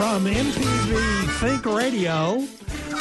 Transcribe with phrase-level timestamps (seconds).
[0.00, 2.42] From MPB Think Radio,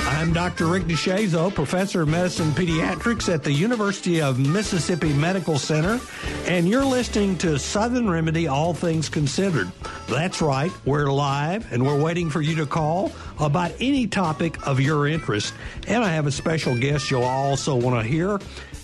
[0.09, 0.65] I'm Dr.
[0.65, 6.01] Rick DeShazo, professor of medicine pediatrics at the University of Mississippi Medical Center,
[6.45, 9.71] and you're listening to Southern Remedy All Things Considered.
[10.09, 14.81] That's right, we're live and we're waiting for you to call about any topic of
[14.81, 15.53] your interest.
[15.87, 18.39] And I have a special guest you'll also want to hear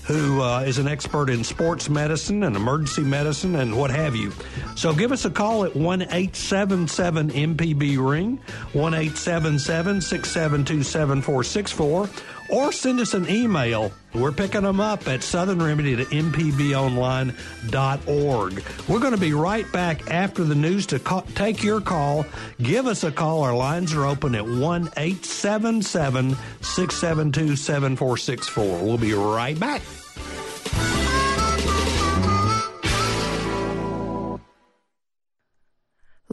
[0.06, 4.32] who uh, is an expert in sports medicine and emergency medicine and what have you.
[4.76, 8.40] So give us a call at 1 877 MPB Ring,
[8.74, 12.10] 1 877 672 7464,
[12.50, 13.92] or send us an email.
[14.14, 18.64] We're picking them up at Southern Remedy at mpbonline.org.
[18.88, 22.26] We're going to be right back after the news to call, take your call.
[22.62, 23.44] Give us a call.
[23.44, 28.84] Our lines are open at 1 672 7464.
[28.84, 29.82] We'll be right back.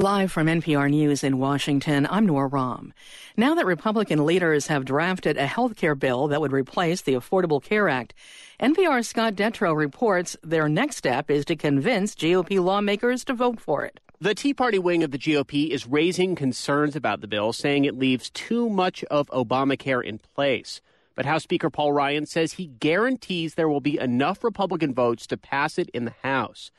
[0.03, 2.93] Live from NPR News in Washington, I'm Nora Raum.
[3.37, 7.63] Now that Republican leaders have drafted a health care bill that would replace the Affordable
[7.63, 8.13] Care Act,
[8.59, 13.85] NPR's Scott Detrow reports their next step is to convince GOP lawmakers to vote for
[13.85, 14.01] it.
[14.21, 17.97] The Tea Party wing of the GOP is raising concerns about the bill, saying it
[17.97, 20.81] leaves too much of Obamacare in place.
[21.15, 25.37] But House Speaker Paul Ryan says he guarantees there will be enough Republican votes to
[25.37, 26.73] pass it in the House.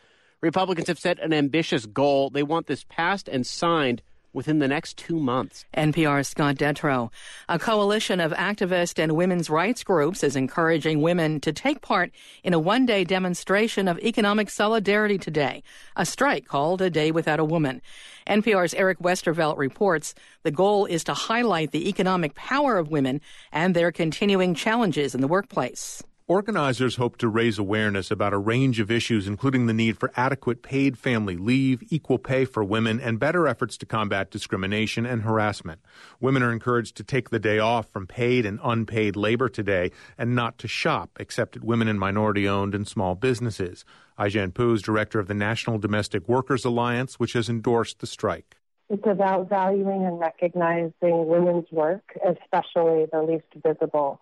[0.43, 2.29] Republicans have set an ambitious goal.
[2.29, 4.01] They want this passed and signed
[4.33, 5.63] within the next two months.
[5.73, 7.09] NPR's Scott Detrow.
[7.47, 12.11] A coalition of activist and women's rights groups is encouraging women to take part
[12.43, 15.63] in a one day demonstration of economic solidarity today,
[15.95, 17.81] a strike called A Day Without a Woman.
[18.27, 23.21] NPR's Eric Westervelt reports the goal is to highlight the economic power of women
[23.53, 26.03] and their continuing challenges in the workplace.
[26.27, 30.61] Organizers hope to raise awareness about a range of issues, including the need for adequate
[30.61, 35.81] paid family leave, equal pay for women, and better efforts to combat discrimination and harassment.
[36.21, 40.33] Women are encouraged to take the day off from paid and unpaid labor today and
[40.33, 43.83] not to shop, except at women and minority owned and small businesses.
[44.17, 48.55] Ai-jen Poo is director of the National Domestic Workers Alliance, which has endorsed the strike.
[48.89, 50.93] It's about valuing and recognizing
[51.27, 54.21] women's work, especially the least visible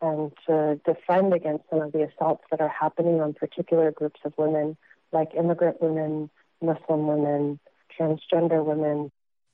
[0.00, 4.32] and to defend against some of the assaults that are happening on particular groups of
[4.36, 4.76] women,
[5.12, 6.30] like immigrant women,
[6.62, 7.58] Muslim women,
[7.98, 9.10] transgender women.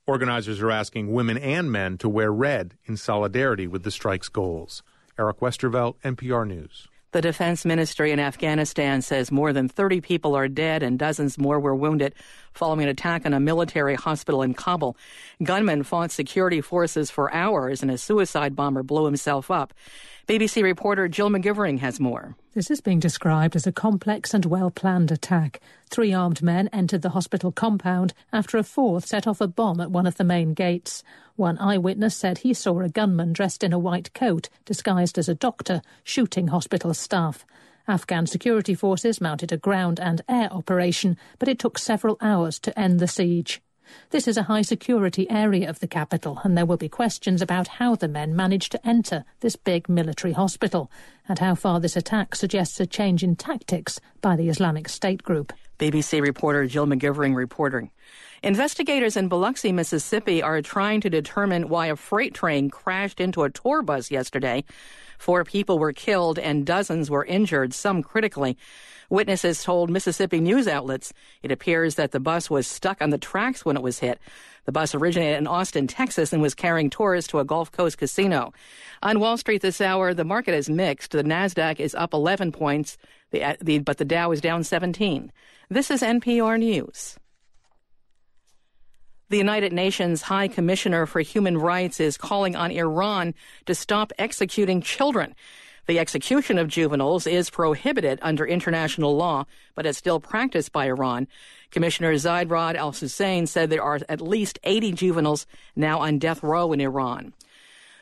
[0.07, 4.83] Organizers are asking women and men to wear red in solidarity with the strike's goals.
[5.19, 6.89] Eric Westervelt, NPR News.
[7.15, 11.61] The defense ministry in Afghanistan says more than 30 people are dead and dozens more
[11.61, 12.13] were wounded
[12.53, 14.97] following an attack on a military hospital in Kabul.
[15.41, 19.73] Gunmen fought security forces for hours and a suicide bomber blew himself up.
[20.27, 22.35] BBC reporter Jill McGivering has more.
[22.55, 25.61] This is being described as a complex and well planned attack.
[25.91, 29.91] Three armed men entered the hospital compound after a fourth set off a bomb at
[29.91, 31.03] one of the main gates.
[31.37, 35.35] One eyewitness said he saw a gunman dressed in a white coat, disguised as a
[35.35, 37.45] doctor, shooting hospital staff.
[37.87, 42.79] Afghan security forces mounted a ground and air operation, but it took several hours to
[42.79, 43.61] end the siege.
[44.11, 47.69] This is a high security area of the capital, and there will be questions about
[47.69, 50.91] how the men managed to enter this big military hospital
[51.29, 55.53] and how far this attack suggests a change in tactics by the Islamic State group.
[55.79, 57.91] BBC reporter Jill McGivering reporting.
[58.43, 63.51] Investigators in Biloxi, Mississippi are trying to determine why a freight train crashed into a
[63.51, 64.65] tour bus yesterday.
[65.19, 68.57] Four people were killed and dozens were injured, some critically.
[69.11, 73.65] Witnesses told Mississippi news outlets it appears that the bus was stuck on the tracks
[73.65, 74.19] when it was hit.
[74.65, 78.53] The bus originated in Austin, Texas, and was carrying tourists to a Gulf Coast casino.
[79.03, 81.13] On Wall Street this hour, the market is mixed.
[81.13, 82.97] The Nasdaq is up 11 points,
[83.31, 85.31] the, uh, the, but the Dow is down 17.
[85.69, 87.19] This is NPR News.
[89.31, 93.35] The United Nations High Commissioner for Human Rights is calling on Iran
[93.67, 95.35] to stop executing children.
[95.87, 99.45] The execution of juveniles is prohibited under international law,
[99.75, 101.29] but is still practiced by Iran.
[101.71, 105.47] Commissioner Zeid Ra'ad Al Hussein said there are at least 80 juveniles
[105.77, 107.35] now on death row in Iran.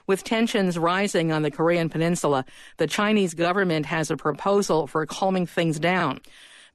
[0.07, 2.45] With tensions rising on the Korean peninsula,
[2.77, 6.21] the Chinese government has a proposal for calming things down.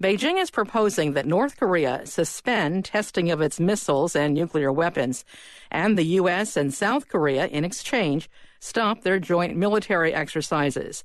[0.02, 5.26] Beijing is proposing that North Korea suspend testing of its missiles and nuclear weapons,
[5.72, 6.56] and the U.S.
[6.56, 8.30] and South Korea, in exchange,
[8.61, 11.05] stop their joint military exercises.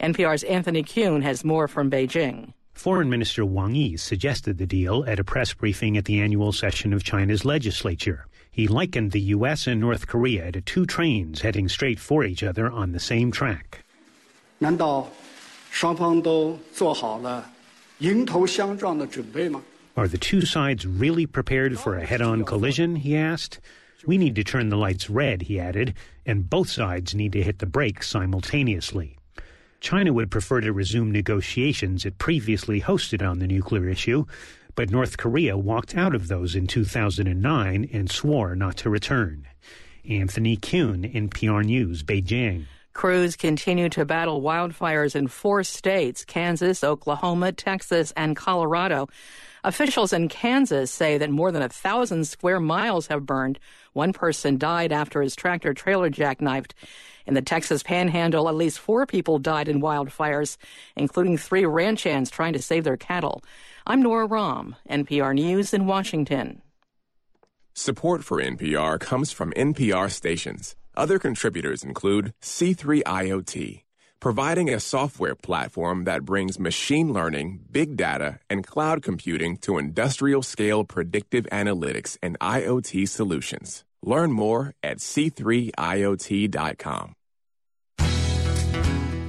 [0.00, 2.52] NPR's Anthony Kuhn has more from Beijing.
[2.74, 6.92] Foreign Minister Wang Yi suggested the deal at a press briefing at the annual session
[6.92, 8.26] of China's legislature.
[8.52, 9.66] He likened the U.S.
[9.66, 13.84] and North Korea to two trains heading straight for each other on the same track.
[14.58, 15.08] 难道
[15.70, 17.48] 双方都做好了
[17.98, 19.60] 迎头相撞的准备吗？
[19.94, 22.96] Are the two sides really prepared for a head on collision?
[22.96, 23.58] He asked.
[24.05, 25.93] We need to turn the lights red, he added,
[26.25, 29.17] and both sides need to hit the brakes simultaneously.
[29.79, 34.25] China would prefer to resume negotiations it previously hosted on the nuclear issue,
[34.75, 39.47] but North Korea walked out of those in 2009 and swore not to return.
[40.09, 42.65] Anthony Kuhn, NPR News, Beijing.
[42.93, 49.09] Crews continue to battle wildfires in four states Kansas, Oklahoma, Texas, and Colorado.
[49.63, 53.59] Officials in Kansas say that more than a thousand square miles have burned.
[53.93, 56.71] One person died after his tractor trailer jackknifed.
[57.25, 60.57] In the Texas panhandle, at least four people died in wildfires,
[60.95, 63.43] including three ranch hands trying to save their cattle.
[63.87, 66.61] I'm Nora Raum, NPR News in Washington.
[67.75, 70.75] Support for NPR comes from NPR stations.
[70.95, 73.82] Other contributors include C3IoT,
[74.23, 80.41] providing a software platform that brings machine learning, big data, and cloud computing to industrial
[80.41, 83.83] scale predictive analytics and IoT solutions.
[84.01, 85.65] Learn more at c3iot.com.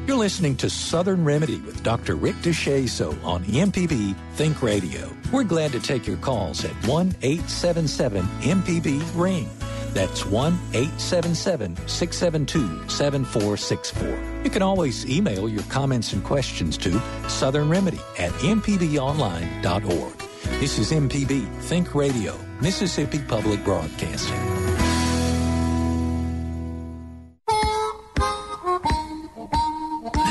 [0.06, 2.14] You're listening to Southern Remedy with Dr.
[2.14, 5.10] Rick DeShazo on MPB Think Radio.
[5.32, 9.50] We're glad to take your calls at 1 877 MPB Ring.
[9.94, 14.42] That's 1 877 672 7464.
[14.42, 20.18] You can always email your comments and questions to Southern Remedy at MPBOnline.org.
[20.58, 24.34] This is MPB Think Radio, Mississippi Public Broadcasting.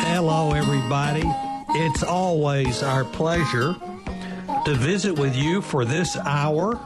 [0.06, 1.24] Hello, everybody.
[1.69, 3.75] It's always our pleasure
[4.65, 6.80] to visit with you for this hour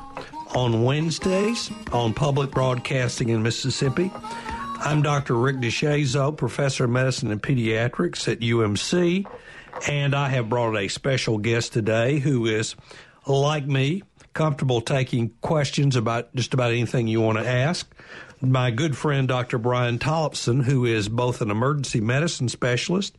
[0.56, 4.12] on Wednesdays on public broadcasting in Mississippi.
[4.80, 5.36] I'm Dr.
[5.36, 9.26] Rick DeShazo, professor of medicine and pediatrics at UMC,
[9.88, 12.76] and I have brought a special guest today who is,
[13.26, 14.04] like me,
[14.34, 17.92] comfortable taking questions about just about anything you want to ask.
[18.40, 19.58] My good friend, Dr.
[19.58, 23.18] Brian Tollefson, who is both an emergency medicine specialist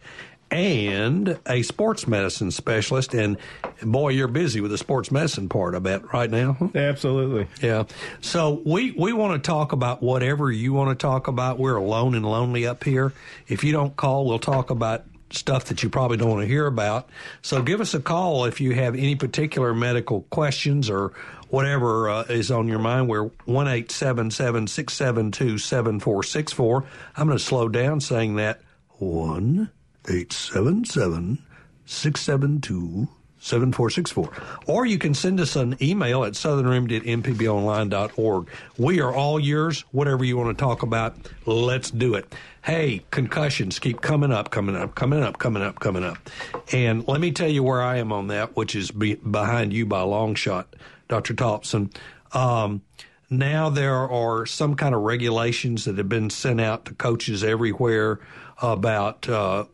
[0.50, 3.14] and a sports medicine specialist.
[3.14, 3.36] And
[3.82, 6.56] boy, you're busy with the sports medicine part, I bet, right now.
[6.74, 7.46] Absolutely.
[7.62, 7.84] Yeah.
[8.20, 11.58] So we, we want to talk about whatever you want to talk about.
[11.58, 13.12] We're alone and lonely up here.
[13.46, 16.66] If you don't call, we'll talk about stuff that you probably don't want to hear
[16.66, 17.08] about.
[17.42, 21.12] So give us a call if you have any particular medical questions or
[21.50, 23.08] whatever uh, is on your mind.
[23.08, 26.84] We're one eight seven seven six seven two seven four six four.
[27.16, 28.62] I'm going to slow down saying that
[28.98, 29.70] one
[30.08, 31.38] eight seven seven
[31.84, 33.08] six seven two.
[33.40, 34.30] 7464.
[34.66, 38.48] Or you can send us an email at southernremedy at.
[38.76, 39.84] We are all yours.
[39.92, 41.16] Whatever you want to talk about,
[41.46, 42.34] let's do it.
[42.62, 46.18] Hey, concussions keep coming up, coming up, coming up, coming up, coming up.
[46.72, 49.86] And let me tell you where I am on that, which is be behind you
[49.86, 50.74] by a long shot,
[51.06, 51.34] Dr.
[51.34, 51.94] Tollefson.
[52.32, 52.82] Um,
[53.30, 58.20] now there are some kind of regulations that have been sent out to coaches everywhere
[58.60, 59.64] about uh,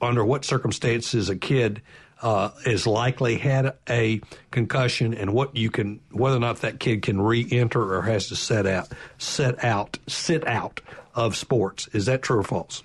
[0.00, 1.82] under what circumstances a kid
[2.22, 4.20] uh, is likely had a
[4.50, 8.36] concussion and what you can whether or not that kid can re-enter or has to
[8.36, 10.80] set out set out sit out
[11.14, 12.82] of sports is that true or false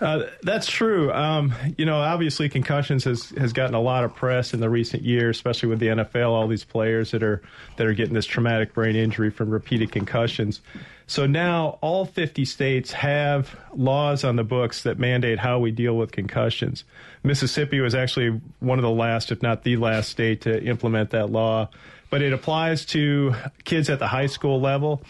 [0.00, 1.12] uh, that's true.
[1.12, 5.02] Um, you know, obviously concussions has, has gotten a lot of press in the recent
[5.02, 6.28] years, especially with the NFL.
[6.28, 7.42] All these players that are
[7.76, 10.60] that are getting this traumatic brain injury from repeated concussions.
[11.08, 15.96] So now all 50 states have laws on the books that mandate how we deal
[15.96, 16.84] with concussions.
[17.22, 21.30] Mississippi was actually one of the last, if not the last state to implement that
[21.30, 21.70] law,
[22.10, 23.34] but it applies to
[23.64, 25.02] kids at the high school level.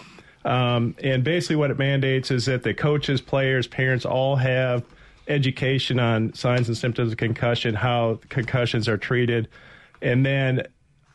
[0.44, 4.84] Um, and basically, what it mandates is that the coaches, players, parents all have
[5.26, 9.48] education on signs and symptoms of concussion, how concussions are treated,
[10.00, 10.62] and then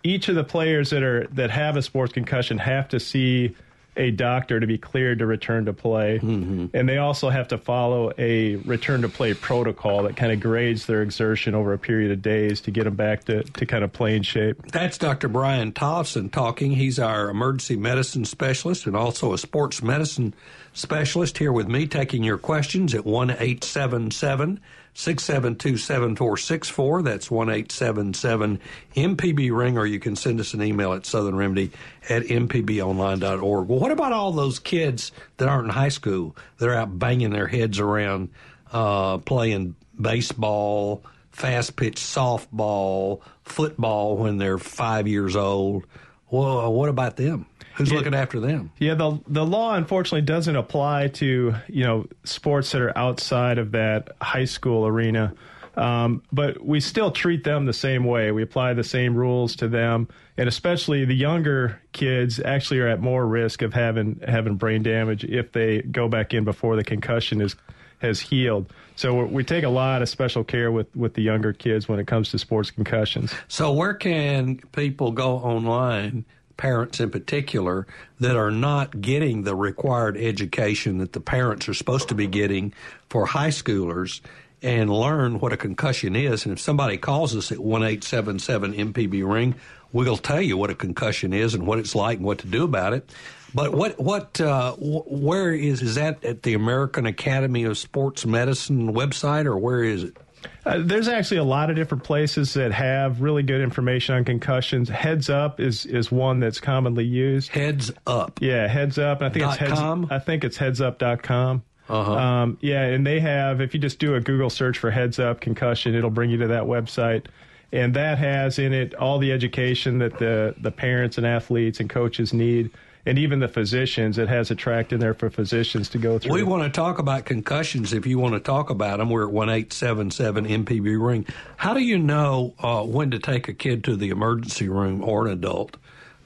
[0.04, 3.56] each of the players that are that have a sports concussion have to see
[3.95, 6.19] a doctor to be cleared to return to play.
[6.19, 6.67] Mm-hmm.
[6.75, 10.85] And they also have to follow a return to play protocol that kind of grades
[10.85, 13.93] their exertion over a period of days to get them back to, to kind of
[13.93, 14.62] playing shape.
[14.71, 15.27] That's Dr.
[15.27, 16.71] Brian Tollefson talking.
[16.71, 20.33] He's our emergency medicine specialist and also a sports medicine
[20.73, 24.59] specialist here with me taking your questions at 1 877
[24.93, 27.01] 672 7464.
[27.01, 28.59] That's 1 877
[28.95, 31.71] MPB Ring, or you can send us an email at Southern Remedy
[32.09, 33.67] at mpbonline.org.
[33.67, 37.31] Well, what about all those kids that aren't in high school that are out banging
[37.31, 38.29] their heads around
[38.71, 45.85] uh, playing baseball, fast pitch softball, football when they're five years old?
[46.29, 47.45] Well, what about them?
[47.75, 48.72] Who's yeah, looking after them?
[48.77, 53.72] Yeah, the the law unfortunately doesn't apply to you know sports that are outside of
[53.72, 55.34] that high school arena.
[55.75, 58.32] Um, but we still treat them the same way.
[58.32, 63.01] We apply the same rules to them, and especially the younger kids actually are at
[63.01, 67.42] more risk of having having brain damage if they go back in before the concussion
[67.42, 67.56] is
[68.03, 68.72] has healed.
[68.96, 72.06] So we take a lot of special care with, with the younger kids when it
[72.06, 73.34] comes to sports concussions.
[73.48, 76.25] So where can people go online
[76.57, 77.88] parents in particular
[78.19, 82.74] that are not getting the required education that the parents are supposed to be getting
[83.10, 84.22] for high schoolers
[84.62, 86.45] and learn what a concussion is.
[86.45, 89.55] And if somebody calls us at 1877 MPB ring,
[89.91, 92.63] we'll tell you what a concussion is and what it's like and what to do
[92.63, 93.10] about it.
[93.53, 98.93] But what what uh, where is is that at the American Academy of Sports Medicine
[98.93, 100.17] website or where is it?
[100.65, 104.89] Uh, there's actually a lot of different places that have really good information on concussions.
[104.89, 107.50] Heads Up is is one that's commonly used.
[107.50, 108.39] Heads Up.
[108.41, 109.19] Yeah, Heads Up.
[109.19, 110.07] And I think Dot it's heads, com?
[110.09, 111.63] I think it's headsup.com.
[111.89, 112.13] Uh-huh.
[112.13, 115.41] Um, yeah, and they have if you just do a Google search for Heads Up
[115.41, 117.25] concussion, it'll bring you to that website.
[117.73, 121.89] And that has in it all the education that the the parents and athletes and
[121.89, 122.71] coaches need
[123.05, 124.17] and even the physicians.
[124.17, 126.33] It has a tract in there for physicians to go through.
[126.33, 127.93] We want to talk about concussions.
[127.93, 131.25] If you want to talk about them, we're at one eight seven seven MPB ring.
[131.57, 135.27] How do you know uh, when to take a kid to the emergency room or
[135.27, 135.77] an adult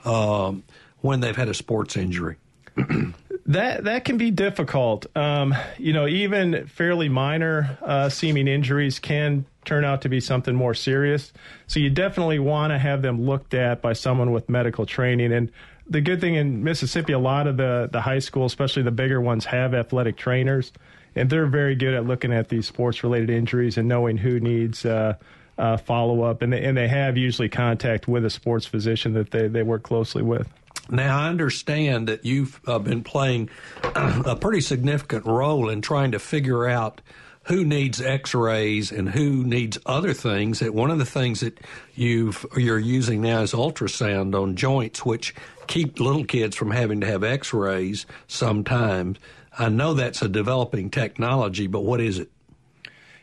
[0.06, 0.64] um,
[1.02, 2.38] when they've had a sports injury?
[3.48, 5.08] that that can be difficult.
[5.18, 10.56] Um, you know, even fairly minor uh, seeming injuries can turn out to be something
[10.56, 11.34] more serious.
[11.68, 15.34] So you definitely want to have them looked at by someone with medical training.
[15.34, 15.52] And
[15.90, 19.22] the good thing in Mississippi, a lot of the the high school, especially the bigger
[19.22, 20.72] ones, have athletic trainers,
[21.16, 24.86] and they're very good at looking at these sports related injuries and knowing who needs.
[24.86, 25.16] Uh,
[25.58, 29.32] uh, follow up, and they, and they have usually contact with a sports physician that
[29.32, 30.48] they, they work closely with.
[30.90, 33.50] Now, I understand that you've uh, been playing
[33.84, 37.02] a pretty significant role in trying to figure out
[37.48, 41.60] who needs x-rays and who needs other things that one of the things that
[41.96, 45.34] you've you're using now is ultrasound on joints which
[45.66, 49.18] keep little kids from having to have x-rays sometimes.
[49.58, 52.30] I know that's a developing technology but what is it?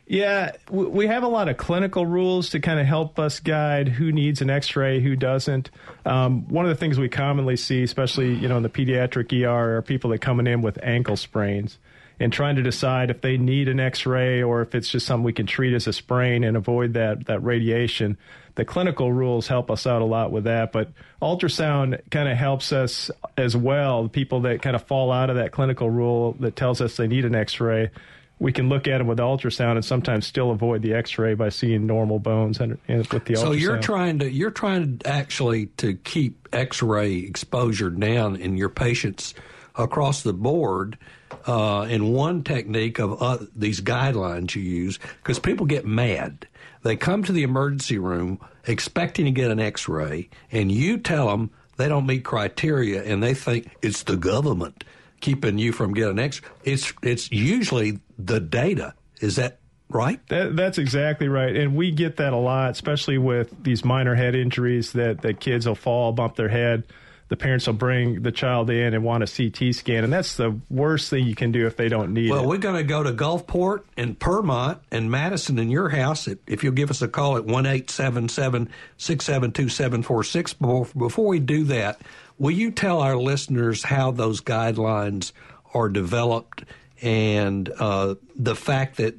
[0.07, 4.13] Yeah, we have a lot of clinical rules to kind of help us guide who
[4.13, 5.71] needs an X-ray, who doesn't.
[6.05, 9.79] Um, one of the things we commonly see, especially you know in the pediatric ER,
[9.79, 11.79] are people that coming in with ankle sprains
[12.21, 15.33] and trying to decide if they need an x-ray or if it's just something we
[15.33, 18.17] can treat as a sprain and avoid that, that radiation.
[18.55, 22.73] The clinical rules help us out a lot with that, but ultrasound kind of helps
[22.73, 24.09] us as well.
[24.09, 27.25] People that kind of fall out of that clinical rule that tells us they need
[27.25, 27.91] an x-ray,
[28.39, 31.87] we can look at them with ultrasound and sometimes still avoid the x-ray by seeing
[31.87, 33.47] normal bones and, and with the so ultrasound.
[33.47, 38.69] So you're trying to you're trying to actually to keep x-ray exposure down in your
[38.69, 39.35] patients
[39.77, 40.99] across the board
[41.47, 46.47] uh, and one technique of uh, these guidelines you use because people get mad.
[46.83, 51.51] They come to the emergency room expecting to get an X-ray, and you tell them
[51.77, 54.85] they don't meet criteria, and they think it's the government
[55.21, 56.41] keeping you from getting X.
[56.63, 58.95] It's it's usually the data.
[59.21, 60.21] Is that right?
[60.29, 61.55] That, that's exactly right.
[61.57, 65.67] And we get that a lot, especially with these minor head injuries that, that kids
[65.67, 66.85] will fall, bump their head
[67.29, 70.59] the parents will bring the child in and want a CT scan, and that's the
[70.69, 72.43] worst thing you can do if they don't need well, it.
[72.43, 76.29] Well, we're going to go to Gulfport and Permont and Madison in your house.
[76.47, 80.03] If you'll give us a call at one eight seven seven six seven two seven
[80.03, 80.53] four six.
[80.53, 82.01] Before we do that,
[82.39, 85.33] will you tell our listeners how those guidelines
[85.73, 86.65] are developed
[87.01, 89.15] and uh, the fact that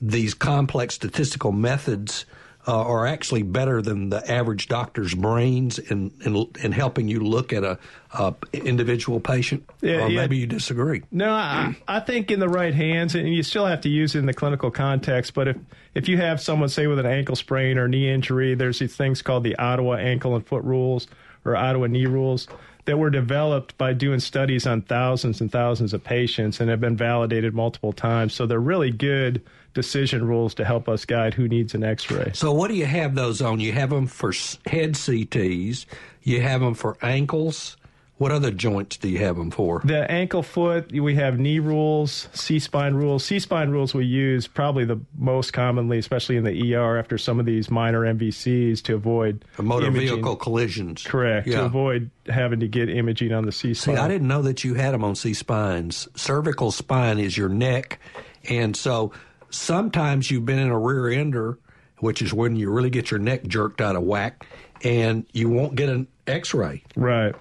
[0.00, 2.24] these complex statistical methods–
[2.68, 7.54] uh, are actually better than the average doctor's brains in in, in helping you look
[7.54, 7.78] at a,
[8.12, 9.68] a individual patient?
[9.80, 10.20] Yeah, or yeah.
[10.20, 11.02] maybe you disagree.
[11.10, 14.18] No, I, I think in the right hands, and you still have to use it
[14.18, 15.32] in the clinical context.
[15.32, 15.56] But if
[15.94, 19.22] if you have someone say with an ankle sprain or knee injury, there's these things
[19.22, 21.06] called the Ottawa ankle and foot rules
[21.46, 22.48] or Ottawa knee rules
[22.88, 26.96] that were developed by doing studies on thousands and thousands of patients and have been
[26.96, 28.32] validated multiple times.
[28.32, 29.42] So they're really good
[29.74, 32.30] decision rules to help us guide who needs an x-ray.
[32.32, 33.60] So what do you have those on?
[33.60, 34.32] You have them for
[34.64, 35.84] head CTs,
[36.22, 37.76] you have them for ankles.
[38.18, 39.80] What other joints do you have them for?
[39.84, 43.24] The ankle foot, we have knee rules, C spine rules.
[43.24, 47.38] C spine rules we use probably the most commonly, especially in the ER after some
[47.38, 50.16] of these minor MVCs to avoid motor imaging.
[50.16, 51.04] vehicle collisions.
[51.04, 51.46] Correct.
[51.46, 51.58] Yeah.
[51.58, 53.94] To avoid having to get imaging on the C spine.
[53.94, 54.00] See.
[54.00, 56.08] I didn't know that you had them on C spines.
[56.16, 58.00] Cervical spine is your neck,
[58.48, 59.12] and so
[59.50, 61.58] sometimes you've been in a rear ender,
[61.98, 64.44] which is when you really get your neck jerked out of whack,
[64.82, 66.82] and you won't get an X-ray.
[66.96, 67.34] Right.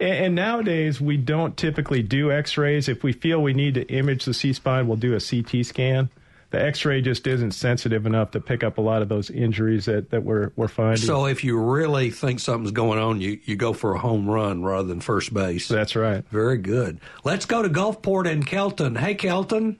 [0.00, 2.88] And, and nowadays, we don't typically do x rays.
[2.88, 6.10] If we feel we need to image the C spine, we'll do a CT scan.
[6.50, 9.84] The x ray just isn't sensitive enough to pick up a lot of those injuries
[9.84, 10.96] that, that we're, we're finding.
[11.06, 14.64] So if you really think something's going on, you, you go for a home run
[14.64, 15.68] rather than first base.
[15.68, 16.24] That's right.
[16.30, 16.98] Very good.
[17.22, 18.96] Let's go to Gulfport and Kelton.
[18.96, 19.78] Hey, Kelton.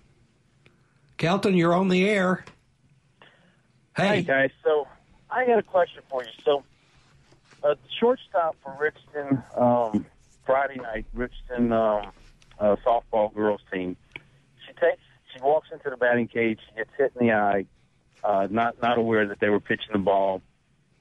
[1.16, 2.44] Kelton, you're on the air.
[3.96, 4.22] Hey.
[4.22, 4.50] guys.
[4.62, 4.86] So
[5.28, 6.30] I got a question for you.
[6.44, 6.62] So,
[7.62, 10.06] uh, shortstop for Richardson um,
[10.44, 12.12] Friday night, Richardson um,
[12.58, 13.96] uh, softball girls team.
[14.66, 15.02] She takes,
[15.34, 17.66] she walks into the batting cage, she gets hit in the eye,
[18.24, 20.42] uh, not not aware that they were pitching the ball,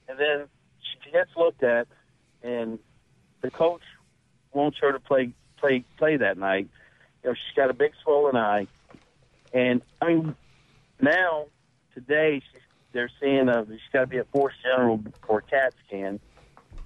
[0.08, 0.46] and then
[1.02, 1.86] she gets looked at,
[2.42, 2.78] and
[3.40, 3.82] the coach
[4.52, 6.68] wants her to play play play that night.
[7.22, 8.66] You know, she's got a big swollen eye,
[9.52, 10.36] and I mean,
[11.00, 11.46] now
[11.94, 12.60] today she's
[12.92, 16.18] they're saying uh, she's got to be at Forrest General for a CAT scan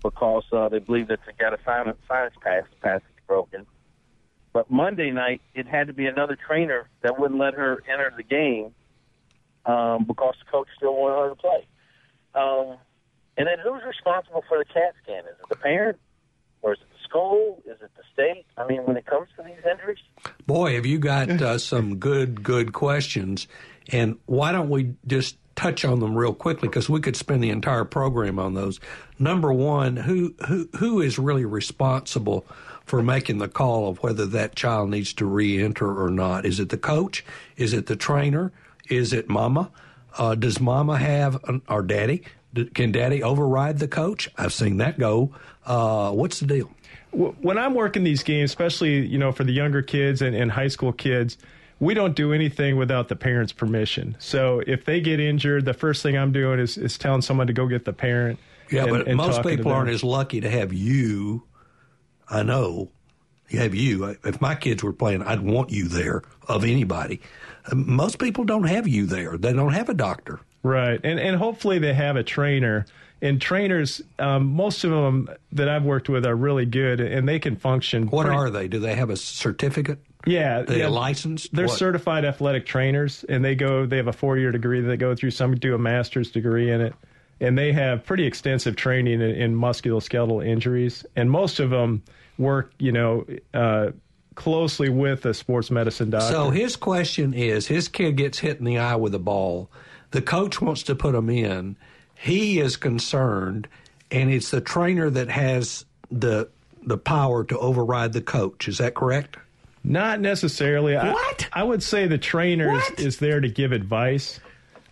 [0.05, 3.67] because uh, they believe that they got a sinus, sinus pass, passage broken.
[4.53, 8.23] But Monday night, it had to be another trainer that wouldn't let her enter the
[8.23, 8.73] game
[9.67, 11.67] um, because the coach still wanted her to play.
[12.35, 12.77] Um,
[13.37, 15.21] and then who's responsible for the CAT scan?
[15.21, 15.99] Is it the parent?
[16.63, 17.63] Or is it the school?
[17.67, 18.47] Is it the state?
[18.57, 19.99] I mean, when it comes to these injuries,
[20.47, 23.49] Boy, have you got uh, some good, good questions.
[23.91, 27.51] And why don't we just touch on them real quickly because we could spend the
[27.51, 28.81] entire program on those.
[29.19, 32.47] Number one, who who who is really responsible
[32.85, 36.45] for making the call of whether that child needs to re-enter or not?
[36.45, 37.25] Is it the coach?
[37.57, 38.53] Is it the trainer?
[38.89, 39.71] Is it mama?
[40.17, 42.23] Uh, does mama have an, or daddy?
[42.75, 44.31] Can daddy override the coach?
[44.37, 45.35] I've seen that go.
[45.67, 46.71] Uh, what's the deal?
[47.11, 50.69] When I'm working these games, especially you know for the younger kids and, and high
[50.69, 51.39] school kids,
[51.81, 54.17] we don't do anything without the parents' permission.
[54.19, 57.53] So if they get injured, the first thing I'm doing is, is telling someone to
[57.53, 58.39] go get the parent.
[58.71, 61.43] Yeah, and- but and most people aren't as lucky to have you.
[62.29, 62.91] I know
[63.51, 64.17] you have you.
[64.25, 67.21] If my kids were playing, I'd want you there of anybody.
[67.73, 69.37] Most people don't have you there.
[69.37, 70.41] They don't have a doctor.
[70.63, 72.87] Right, and and hopefully they have a trainer.
[73.23, 77.39] And trainers, um, most of them that I've worked with are really good, and they
[77.39, 78.07] can function.
[78.09, 78.69] What pretty- are they?
[78.69, 79.99] Do they have a certificate?
[80.27, 80.89] Yeah, They yeah.
[80.89, 81.55] licensed?
[81.55, 81.79] They're What?
[81.79, 83.87] certified athletic trainers, and they go.
[83.87, 85.33] They have a four-year degree that they go through.
[85.33, 86.95] Some do a master's degree in it,
[87.41, 91.05] and they have pretty extensive training in, in musculoskeletal injuries.
[91.17, 92.03] And most of them
[92.39, 93.91] work, you know, uh,
[94.35, 96.33] closely with a sports medicine doctor.
[96.33, 99.71] So his question is: His kid gets hit in the eye with a ball.
[100.11, 101.77] The coach wants to put him in.
[102.17, 103.69] He is concerned,
[104.11, 106.49] and it's the trainer that has the
[106.87, 108.69] the power to override the coach.
[108.69, 109.37] Is that correct?
[109.85, 110.95] Not necessarily.
[110.95, 111.49] What?
[111.53, 114.41] I, I would say the trainer is, is there to give advice.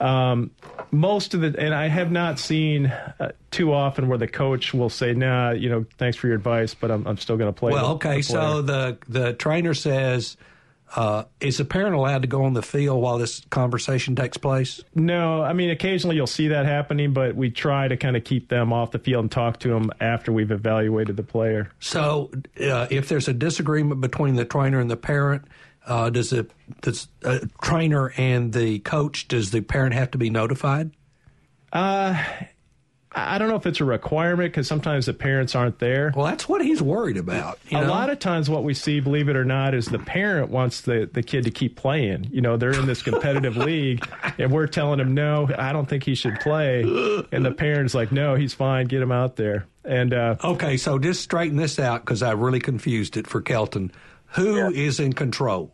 [0.00, 0.50] Um,
[0.90, 4.90] most of the, and I have not seen uh, too often where the coach will
[4.90, 7.72] say, "Nah, you know, thanks for your advice, but I'm, I'm still going to play."
[7.72, 8.16] Well, the- okay.
[8.16, 8.22] the.
[8.22, 10.36] So the the trainer says,
[10.94, 14.80] uh, is a parent allowed to go on the field while this conversation takes place?
[14.94, 18.48] No, I mean occasionally you'll see that happening, but we try to kind of keep
[18.48, 21.70] them off the field and talk to them after we've evaluated the player.
[21.80, 25.44] So uh, if there's a disagreement between the trainer and the parent,
[25.86, 26.46] uh, does the
[26.80, 30.90] does uh, trainer and the coach does the parent have to be notified?
[31.72, 32.22] Uh,
[33.14, 36.12] I don't know if it's a requirement because sometimes the parents aren't there.
[36.14, 37.58] Well, that's what he's worried about.
[37.68, 37.88] you a know?
[37.88, 41.08] lot of times, what we see, believe it or not, is the parent wants the,
[41.12, 42.28] the kid to keep playing.
[42.30, 44.06] You know, they're in this competitive league,
[44.38, 46.82] and we're telling him, no, I don't think he should play.
[47.32, 49.66] And the parent's like, no, he's fine, get him out there.
[49.84, 53.92] And uh, Okay, so just straighten this out because I really confused it for Kelton.
[54.34, 55.72] Who is in control?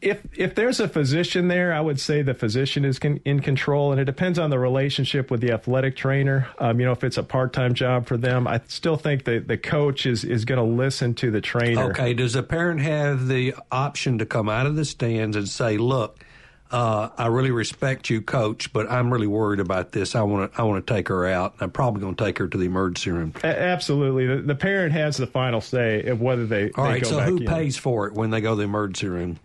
[0.00, 3.90] If if there's a physician there, I would say the physician is con- in control,
[3.90, 6.48] and it depends on the relationship with the athletic trainer.
[6.58, 9.48] Um, you know, if it's a part time job for them, I still think that
[9.48, 11.90] the coach is is going to listen to the trainer.
[11.90, 15.78] Okay, does a parent have the option to come out of the stands and say,
[15.78, 16.24] "Look,
[16.70, 20.14] uh, I really respect you, coach, but I'm really worried about this.
[20.14, 21.56] I want to I want to take her out.
[21.58, 24.92] I'm probably going to take her to the emergency room." A- absolutely, the, the parent
[24.92, 26.70] has the final say of whether they.
[26.76, 27.46] All they right, go so who in.
[27.46, 29.40] pays for it when they go to the emergency room?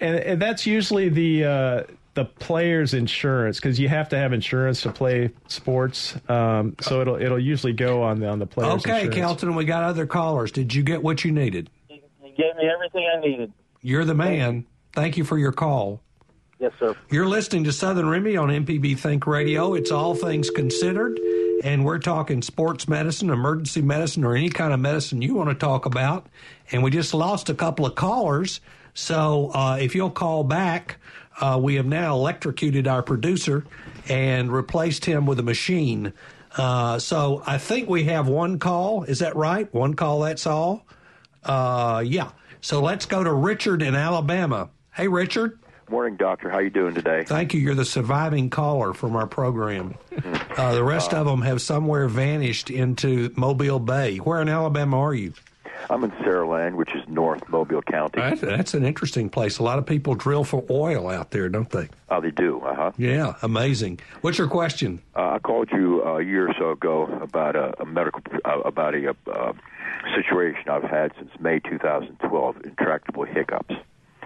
[0.00, 1.82] And, and that's usually the uh,
[2.14, 6.16] the player's insurance because you have to have insurance to play sports.
[6.28, 9.14] Um, so it'll it'll usually go on the on the player's Okay, insurance.
[9.14, 10.52] Kelton, we got other callers.
[10.52, 11.70] Did you get what you needed?
[11.88, 12.00] You
[12.36, 13.52] gave me everything I needed.
[13.82, 14.64] You're the man.
[14.92, 16.00] Thank you for your call.
[16.60, 16.94] Yes, sir.
[17.10, 19.74] You're listening to Southern Remedy on MPB Think Radio.
[19.74, 21.18] It's all things considered,
[21.64, 25.54] and we're talking sports medicine, emergency medicine, or any kind of medicine you want to
[25.56, 26.28] talk about.
[26.70, 28.60] And we just lost a couple of callers,
[28.94, 30.96] so uh, if you'll call back,
[31.40, 33.64] uh, we have now electrocuted our producer
[34.08, 36.12] and replaced him with a machine.
[36.56, 39.02] Uh, so I think we have one call.
[39.04, 39.72] Is that right?
[39.74, 40.20] One call.
[40.20, 40.86] That's all.
[41.42, 42.30] Uh, yeah.
[42.60, 44.70] So let's go to Richard in Alabama.
[44.94, 45.58] Hey, Richard.
[45.90, 46.48] Morning, doctor.
[46.48, 47.24] How you doing today?
[47.24, 47.60] Thank you.
[47.60, 49.96] You're the surviving caller from our program.
[50.56, 54.16] Uh, the rest of them have somewhere vanished into Mobile Bay.
[54.16, 55.34] Where in Alabama are you?
[55.90, 58.20] I'm in Saraland, which is North Mobile County.
[58.20, 59.58] That's, that's an interesting place.
[59.58, 61.88] A lot of people drill for oil out there, don't they?
[62.08, 62.60] Oh, they do.
[62.60, 62.92] Uh huh.
[62.96, 64.00] Yeah, amazing.
[64.20, 65.02] What's your question?
[65.16, 68.60] Uh, I called you uh, a year or so ago about a, a medical uh,
[68.60, 69.52] about a uh,
[70.14, 73.74] situation I've had since May 2012, intractable hiccups.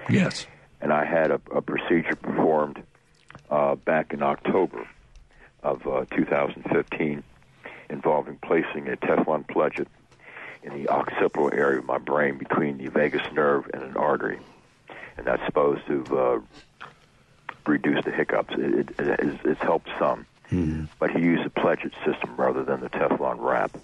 [0.09, 0.47] Yes.
[0.81, 2.83] And I had a, a procedure performed
[3.51, 4.87] uh, back in October
[5.63, 7.23] of uh, 2015
[7.91, 9.87] involving placing a Teflon pledget
[10.63, 14.39] in the occipital area of my brain between the vagus nerve and an artery.
[15.17, 16.87] And that's supposed to uh,
[17.67, 18.55] reduce the hiccups.
[18.55, 20.25] It, it, it, it's- helped some.
[20.99, 23.77] But he used the pledget system rather than the Teflon wrap.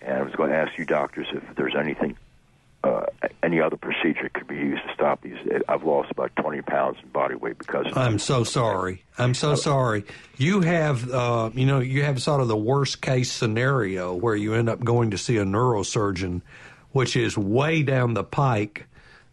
[0.00, 2.16] And I was going to ask you, doctors, if there's anything,
[2.84, 3.06] uh,
[3.42, 5.36] any other procedure could be used to stop these.
[5.68, 9.02] I've lost about 20 pounds in body weight because I'm so sorry.
[9.16, 10.04] I'm so sorry.
[10.36, 14.54] You have, uh, you know, you have sort of the worst case scenario where you
[14.54, 16.42] end up going to see a neurosurgeon,
[16.92, 18.86] which is way down the pike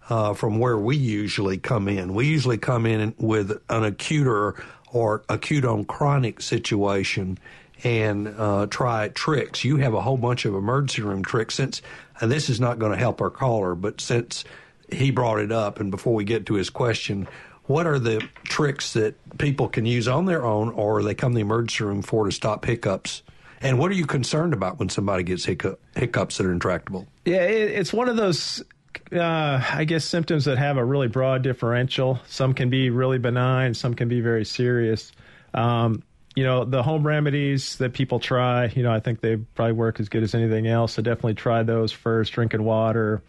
[0.10, 2.14] uh, from where we usually come in.
[2.14, 4.56] We usually come in with an acute or,
[4.92, 7.38] or acute on chronic situation
[7.84, 9.64] and uh, try tricks.
[9.64, 11.82] You have a whole bunch of emergency room tricks since,
[12.22, 14.44] and this is not going to help our caller, but since
[14.92, 17.28] he brought it up, and before we get to his question,
[17.66, 21.36] what are the tricks that people can use on their own or they come to
[21.36, 23.24] the emergency room for to stop hiccups?
[23.62, 27.08] And what are you concerned about when somebody gets hiccup, hiccups that are intractable?
[27.26, 28.64] Yeah, it, it's one of those,
[29.12, 32.20] uh, I guess, symptoms that have a really broad differential.
[32.28, 35.12] Some can be really benign, some can be very serious.
[35.54, 36.04] Um,
[36.36, 40.00] you know, the home remedies that people try, you know, I think they probably work
[40.00, 40.94] as good as anything else.
[40.94, 42.34] So definitely try those first.
[42.34, 43.24] Drinking water,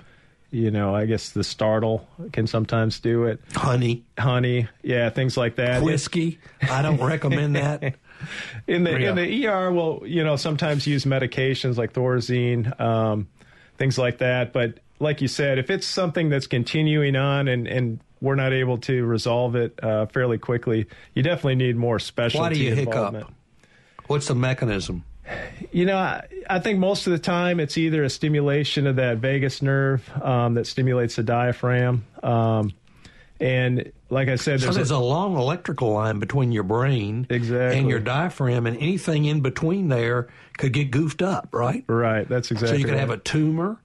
[0.50, 3.40] you know, I guess the startle can sometimes do it.
[3.54, 4.04] Honey.
[4.18, 5.82] Honey, yeah, things like that.
[5.82, 6.38] Whiskey.
[6.62, 7.82] I don't recommend that.
[8.66, 13.28] in the in the ER will you know sometimes use medications like Thorazine, um,
[13.76, 14.52] things like that.
[14.52, 18.78] But like you said, if it's something that's continuing on and and we're not able
[18.78, 23.32] to resolve it uh, fairly quickly, you definitely need more specialty Why do you hiccup?
[24.06, 25.04] What's the mechanism?
[25.72, 29.18] You know, I, I think most of the time it's either a stimulation of that
[29.18, 32.04] vagus nerve um, that stimulates the diaphragm.
[32.22, 32.72] Um,
[33.40, 37.78] and like I said, So there's, there's a long electrical line between your brain Exactly.
[37.78, 41.84] and your diaphragm, and anything in between there could get goofed up, right?
[41.86, 42.28] Right.
[42.28, 42.76] That's exactly.
[42.76, 43.00] So you could right.
[43.00, 43.78] have a tumor,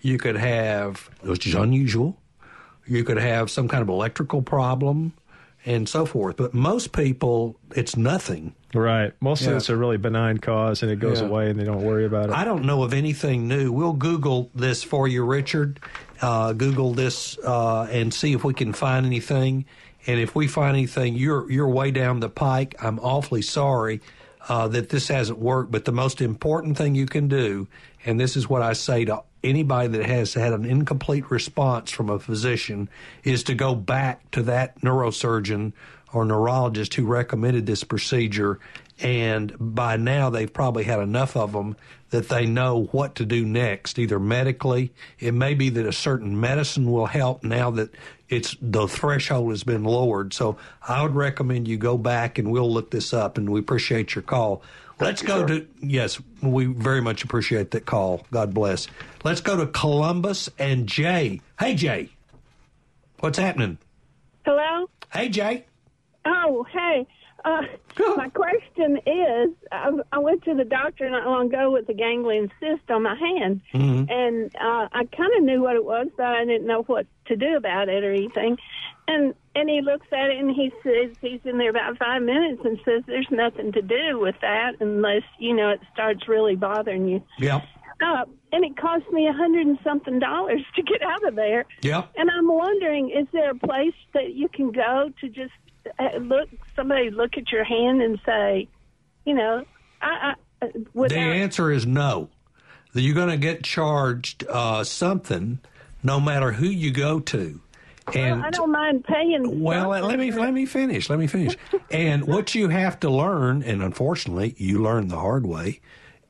[0.00, 2.18] you could have, which is unusual,
[2.86, 5.12] you could have some kind of electrical problem,
[5.64, 6.36] and so forth.
[6.36, 8.54] But most people, it's nothing.
[8.74, 9.12] Right.
[9.20, 9.50] Most Yeah.
[9.52, 11.26] of it's a really benign cause, and it goes Yeah.
[11.28, 12.32] away, and they don't worry about it.
[12.36, 13.72] I don't know of anything new.
[13.72, 15.80] We'll Google this for you, Richard.
[16.20, 19.64] Uh, Google this uh, and see if we can find anything.
[20.06, 22.74] And if we find anything, you're you're way down the pike.
[22.80, 24.00] I'm awfully sorry
[24.48, 25.72] uh, that this hasn't worked.
[25.72, 27.66] But the most important thing you can do,
[28.04, 32.10] and this is what I say to anybody that has had an incomplete response from
[32.10, 32.88] a physician,
[33.24, 35.72] is to go back to that neurosurgeon
[36.12, 38.58] or neurologist who recommended this procedure.
[38.98, 41.76] And by now, they've probably had enough of them
[42.10, 44.92] that they know what to do next, either medically.
[45.18, 47.90] It may be that a certain medicine will help now that
[48.28, 50.32] it's the threshold has been lowered.
[50.32, 53.36] So I would recommend you go back and we'll look this up.
[53.36, 54.62] And we appreciate your call.
[54.98, 58.24] Let's go to yes, we very much appreciate that call.
[58.30, 58.88] God bless.
[59.24, 61.42] Let's go to Columbus and Jay.
[61.58, 62.10] Hey Jay,
[63.20, 63.78] what's happening?
[64.44, 64.88] Hello?
[65.12, 65.66] Hey Jay.
[66.24, 67.06] Oh, hey.
[67.98, 71.94] Uh, my question is I, I went to the doctor not long ago with a
[71.94, 74.10] ganglion cyst on my hand, Mhm.
[74.10, 77.36] and uh, I kind of knew what it was, but I didn't know what to
[77.36, 78.58] do about it or anything.
[79.08, 82.62] And and he looks at it and he says he's in there about five minutes
[82.64, 87.06] and says there's nothing to do with that unless you know it starts really bothering
[87.08, 87.22] you.
[87.38, 87.62] Yep.
[88.04, 91.64] Uh, and it cost me a hundred and something dollars to get out of there.
[91.82, 92.10] Yep.
[92.16, 95.52] And I'm wondering, is there a place that you can go to just
[96.20, 98.68] look somebody look at your hand and say,
[99.24, 99.64] you know,
[100.00, 102.28] I, I without, the answer is no.
[102.94, 105.58] You're going to get charged uh, something,
[106.02, 107.60] no matter who you go to.
[108.14, 109.60] And well, I don't mind paying.
[109.60, 111.10] Well, let me let me finish.
[111.10, 111.56] Let me finish.
[111.90, 115.80] and what you have to learn, and unfortunately, you learn the hard way,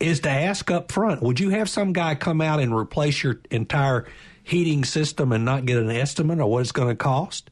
[0.01, 1.23] is to ask up front.
[1.23, 4.07] Would you have some guy come out and replace your entire
[4.43, 7.51] heating system and not get an estimate of what it's going to cost?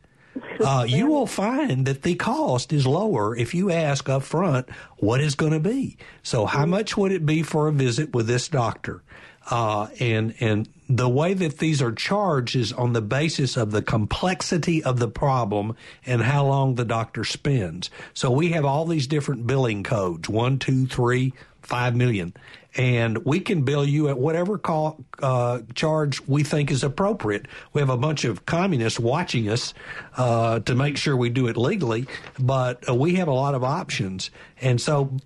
[0.60, 4.68] Uh, you will find that the cost is lower if you ask up front
[4.98, 5.96] what is going to be.
[6.22, 9.02] So, how much would it be for a visit with this doctor?
[9.50, 13.82] Uh, and and the way that these are charged is on the basis of the
[13.82, 17.90] complexity of the problem and how long the doctor spends.
[18.12, 22.34] So we have all these different billing codes one, two, three, five million,
[22.76, 27.46] and we can bill you at whatever call, uh, charge we think is appropriate.
[27.72, 29.74] We have a bunch of communists watching us
[30.16, 32.06] uh, to make sure we do it legally,
[32.38, 34.30] but uh, we have a lot of options.
[34.60, 35.16] And so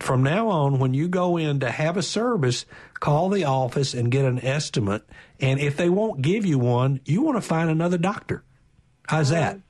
[0.00, 2.64] from now on, when you go in to have a service,
[3.00, 5.04] call the office and get an estimate.
[5.40, 8.44] And if they won't give you one, you want to find another doctor.
[9.06, 9.60] How's that?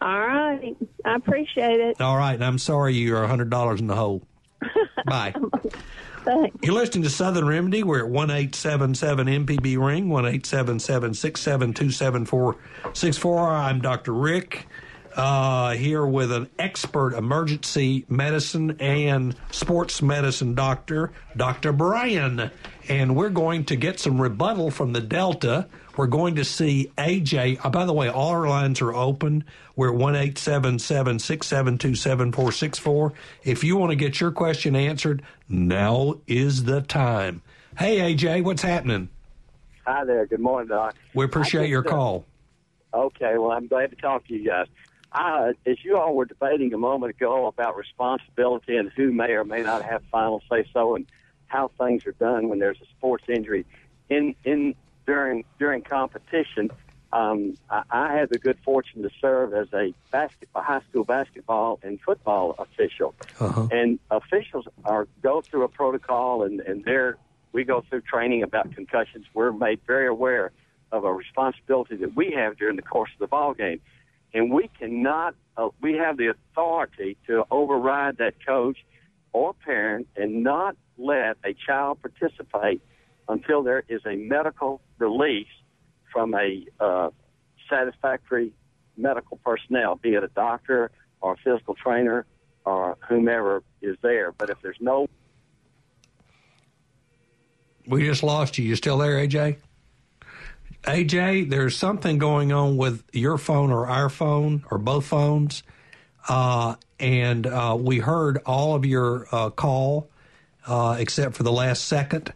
[0.00, 0.76] All right.
[1.04, 2.00] I appreciate it.
[2.00, 2.34] All right.
[2.34, 4.22] And I'm sorry you're $100 in the hole.
[5.06, 5.34] Bye.
[6.24, 6.56] Thanks.
[6.62, 7.82] You're listening to Southern Remedy.
[7.82, 11.90] We're at one eight seven seven MPB ring one eight seven seven six seven two
[11.90, 12.56] seven four
[12.92, 13.48] six four.
[13.48, 14.12] I'm Dr.
[14.12, 14.66] Rick
[15.16, 21.72] uh, here with an expert emergency medicine and sports medicine doctor, Dr.
[21.72, 22.50] Brian,
[22.88, 25.68] and we're going to get some rebuttal from the Delta.
[25.96, 27.58] We're going to see AJ.
[27.58, 29.44] Oh, uh, by the way, all our lines are open.
[29.76, 33.12] We're at one eight seven seven six seven two seven four six four.
[33.44, 37.42] If you want to get your question answered, now is the time.
[37.78, 39.08] Hey, AJ, what's happening?
[39.86, 40.26] Hi there.
[40.26, 40.94] Good morning, Doc.
[41.14, 42.24] We appreciate your uh, call.
[42.94, 44.66] Okay, well, I'm glad to talk to you guys.
[45.12, 49.44] I, as you all were debating a moment ago about responsibility and who may or
[49.44, 51.06] may not have final say so and
[51.48, 53.66] how things are done when there's a sports injury
[54.08, 54.74] in in
[55.06, 56.70] during during competition.
[57.12, 61.78] Um, I, I had the good fortune to serve as a basketball, high school basketball
[61.82, 63.68] and football official, uh-huh.
[63.70, 67.18] and officials are go through a protocol, and and there
[67.52, 69.26] we go through training about concussions.
[69.34, 70.52] We're made very aware
[70.90, 73.80] of a responsibility that we have during the course of the ball game,
[74.32, 75.34] and we cannot.
[75.54, 78.78] Uh, we have the authority to override that coach
[79.34, 82.80] or parent and not let a child participate
[83.32, 85.46] until there is a medical release
[86.12, 87.10] from a uh,
[87.68, 88.52] satisfactory
[88.96, 90.90] medical personnel, be it a doctor
[91.20, 92.26] or a physical trainer
[92.64, 94.32] or whomever is there.
[94.32, 95.08] But if there's no.
[97.86, 98.64] We just lost you.
[98.64, 99.56] You still there, AJ?
[100.84, 105.62] AJ, there's something going on with your phone or our phone or both phones.
[106.28, 110.10] Uh, and uh, we heard all of your uh, call
[110.66, 112.32] uh, except for the last second.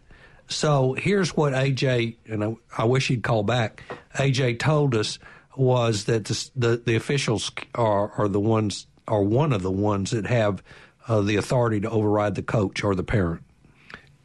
[0.47, 3.83] So here's what AJ, and I, I, wish he'd call back.
[4.15, 5.19] AJ told us
[5.55, 10.11] was that the the, the officials are, are the ones, are one of the ones
[10.11, 10.63] that have
[11.07, 13.43] uh, the authority to override the coach or the parent.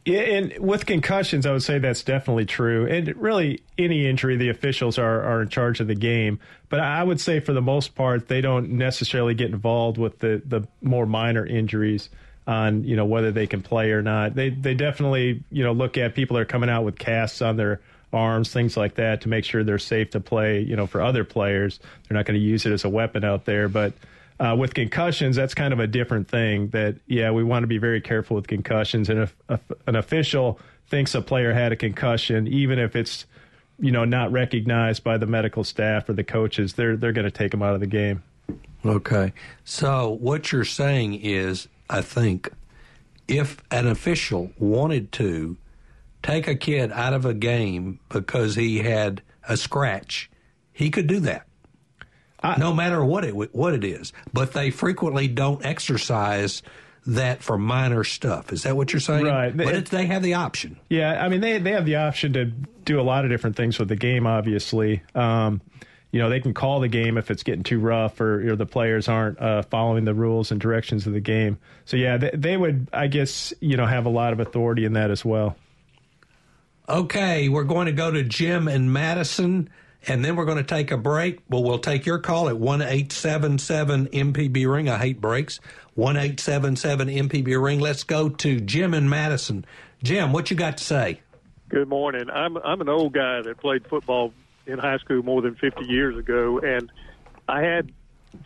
[0.05, 2.85] Yeah, and with concussions, I would say that's definitely true.
[2.87, 6.39] And really, any injury, the officials are, are in charge of the game.
[6.67, 10.41] But I would say, for the most part, they don't necessarily get involved with the,
[10.45, 12.09] the more minor injuries
[12.45, 14.35] on you know whether they can play or not.
[14.35, 17.57] They they definitely you know look at people that are coming out with casts on
[17.57, 20.61] their arms, things like that, to make sure they're safe to play.
[20.61, 23.45] You know, for other players, they're not going to use it as a weapon out
[23.45, 23.67] there.
[23.67, 23.93] But
[24.39, 26.69] uh, with concussions, that's kind of a different thing.
[26.69, 29.09] That yeah, we want to be very careful with concussions.
[29.09, 33.25] And if, if an official thinks a player had a concussion, even if it's
[33.79, 37.31] you know not recognized by the medical staff or the coaches, they're they're going to
[37.31, 38.21] take them out of the game.
[38.85, 39.31] Okay.
[39.63, 42.49] So what you're saying is I think,
[43.27, 45.57] if an official wanted to
[46.21, 50.29] take a kid out of a game because he had a scratch,
[50.71, 51.45] he could do that.
[52.41, 56.61] I, no matter what it what it is, but they frequently don't exercise
[57.05, 58.51] that for minor stuff.
[58.51, 59.25] Is that what you're saying?
[59.25, 59.55] Right.
[59.55, 60.77] But it, they have the option.
[60.89, 63.79] Yeah, I mean they they have the option to do a lot of different things
[63.79, 64.27] with the game.
[64.27, 65.61] Obviously, um,
[66.13, 68.67] you know, they can call the game if it's getting too rough or, or the
[68.67, 71.57] players aren't uh, following the rules and directions of the game.
[71.85, 74.93] So, yeah, they, they would, I guess, you know, have a lot of authority in
[74.93, 75.57] that as well.
[76.87, 79.71] Okay, we're going to go to Jim and Madison,
[80.07, 81.39] and then we're going to take a break.
[81.49, 84.89] Well, we'll take your call at one eight seven seven MPB ring.
[84.89, 85.59] I hate breaks.
[85.95, 87.79] One eight seven seven MPB ring.
[87.79, 89.65] Let's go to Jim and Madison.
[90.03, 91.21] Jim, what you got to say?
[91.69, 92.29] Good morning.
[92.29, 94.31] I'm I'm an old guy that played football
[94.65, 96.91] in high school more than 50 years ago, and
[97.47, 97.91] I had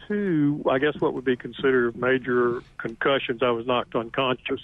[0.07, 3.41] two, I guess, what would be considered major concussions.
[3.41, 4.61] I was knocked unconscious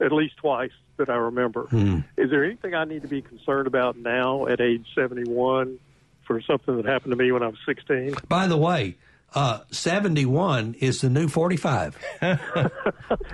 [0.00, 1.64] at least twice that I remember.
[1.64, 2.00] Hmm.
[2.16, 5.78] Is there anything I need to be concerned about now at age 71
[6.26, 8.14] for something that happened to me when I was 16?
[8.28, 8.96] By the way,
[9.34, 11.98] uh, 71 is the new 45.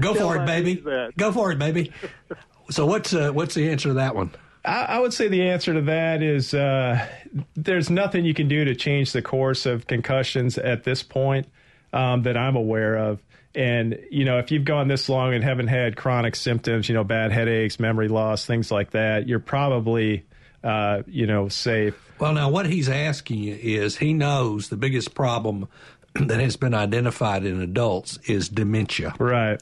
[0.01, 0.83] Go for it, baby.
[1.17, 1.93] Go for it, baby.
[2.71, 4.31] So what's uh, what's the answer to that one?
[4.65, 7.07] I, I would say the answer to that is uh,
[7.55, 11.47] there's nothing you can do to change the course of concussions at this point
[11.93, 13.21] um, that I'm aware of.
[13.55, 17.05] And, you know, if you've gone this long and haven't had chronic symptoms, you know,
[17.05, 20.25] bad headaches, memory loss, things like that, you're probably,
[20.65, 21.95] uh, you know, safe.
[22.19, 25.69] Well, now what he's asking you is he knows the biggest problem
[26.15, 29.15] that has been identified in adults is dementia.
[29.19, 29.61] Right.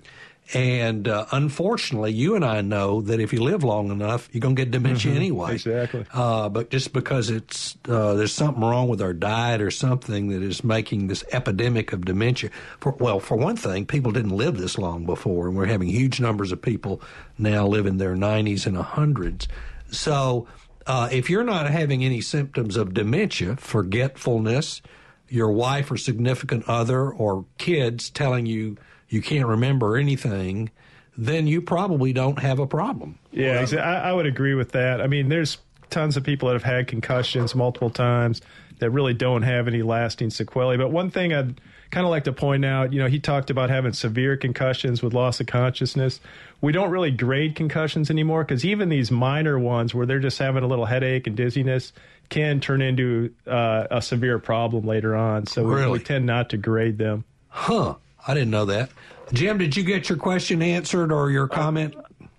[0.53, 4.57] And uh, unfortunately, you and I know that if you live long enough, you're going
[4.57, 5.53] to get dementia Mhm, anyway.
[5.55, 6.05] Exactly.
[6.13, 10.43] Uh, but just because it's uh, there's something wrong with our diet or something that
[10.43, 12.51] is making this epidemic of dementia.
[12.81, 16.21] For, well, for one thing, people didn't live this long before, and we're having huge
[16.21, 17.01] numbers of people
[17.39, 19.47] now live in their 90s and 100s.
[19.91, 20.49] So,
[20.87, 24.83] uh, if you're not having any symptoms of dementia, forgetfulness,
[25.29, 28.77] your wife or significant other or kids telling you
[29.11, 30.71] you can't remember anything,
[31.19, 33.19] then you probably don't have a problem.
[33.33, 35.03] Yeah, exa- I, I would agree with that.
[35.03, 35.59] I mean, there's
[35.91, 38.41] tons of people that have had concussions multiple times
[38.79, 40.77] that really don't have any lasting sequelae.
[40.77, 43.69] But one thing I'd kind of like to point out, you know, he talked about
[43.69, 46.21] having severe concussions with loss of consciousness.
[46.61, 50.63] We don't really grade concussions anymore because even these minor ones where they're just having
[50.63, 51.93] a little headache and dizziness
[52.31, 55.47] can turn into uh, a severe problem later on.
[55.47, 57.25] So we, we tend not to grade them.
[57.49, 57.97] Huh.
[58.27, 58.91] I didn't know that.
[59.33, 61.95] Jim, did you get your question answered or your comment?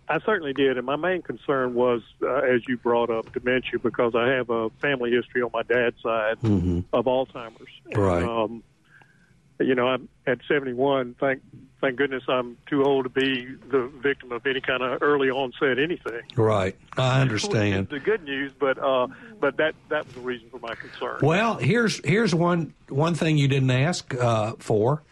[0.09, 4.13] I certainly did, and my main concern was, uh, as you brought up, dementia, because
[4.13, 6.83] I have a family history on my dad's side Mhm.
[6.91, 7.69] of Alzheimer's.
[7.85, 8.23] And, Right.
[8.23, 8.61] Um,
[9.59, 11.15] you know, I'm at 71.
[11.19, 11.41] Thank,
[11.79, 15.79] thank goodness I'm too old to be the victim of any kind of early onset
[15.79, 16.23] anything.
[16.35, 16.75] Right.
[16.97, 17.87] I understand.
[17.89, 19.07] the good news, but uh,
[19.39, 21.19] but that that was the reason for my concern.
[21.21, 25.03] Well, here's here's one one thing you didn't ask uh, for.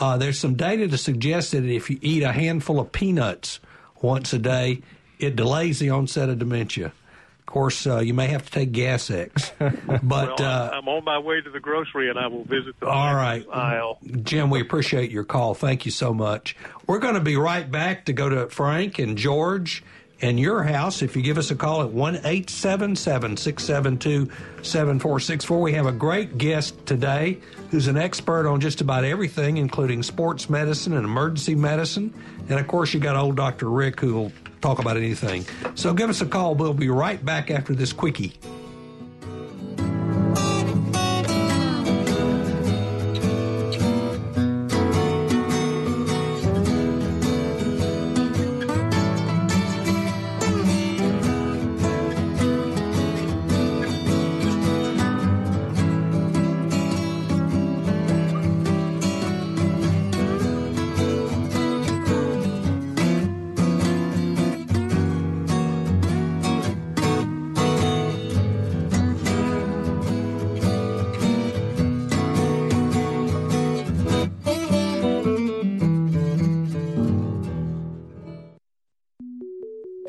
[0.00, 3.60] Uh, there's some data to suggest that if you eat a handful of peanuts
[4.00, 4.82] once a day,
[5.18, 6.86] it delays the onset of dementia.
[6.86, 11.04] Of course, uh, you may have to take Gas X, but well, uh, I'm on
[11.04, 13.98] my way to the grocery, and I will visit the all right, aisle.
[14.22, 15.54] Jim, we appreciate your call.
[15.54, 16.56] Thank you so much.
[16.86, 19.84] We're going to be right back to go to Frank and George
[20.22, 21.02] and your house.
[21.02, 24.30] If you give us a call at one eight seven seven six seven two
[24.62, 27.38] seven four six four, we have a great guest today
[27.70, 32.14] who's an expert on just about everything, including sports medicine and emergency medicine.
[32.48, 33.68] And of course, you got old Dr.
[33.68, 35.44] Rick who will talk about anything.
[35.74, 36.54] So give us a call.
[36.54, 38.32] We'll be right back after this quickie.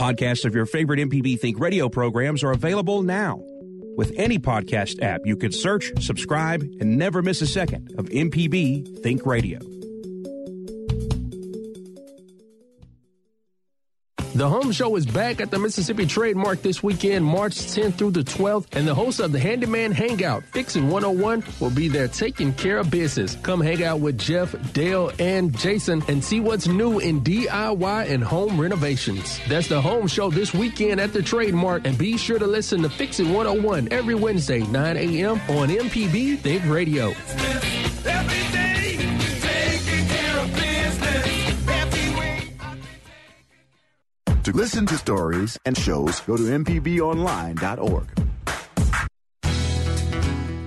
[0.04, 3.40] Podcasts of your favorite MPB Think radio programs are available now.
[3.96, 9.02] With any podcast app, you can search, subscribe, and never miss a second of MPB
[9.02, 9.60] Think Radio.
[14.36, 18.12] The Home Show is back at the Mississippi Trade Mart this weekend, March 10th through
[18.12, 22.52] the 12th, and the host of the Handyman Hangout, Fixing 101, will be there taking
[22.52, 23.38] care of business.
[23.44, 28.24] Come hang out with Jeff, Dale, and Jason and see what's new in DIY and
[28.24, 29.40] home renovations.
[29.48, 32.82] That's the Home Show this weekend at the Trade Mart, and be sure to listen
[32.82, 35.34] to Fixing 101 every Wednesday, 9 a.m.
[35.48, 37.14] on MPB Think Radio.
[44.44, 48.08] To listen to stories and shows, go to mpbonline.org.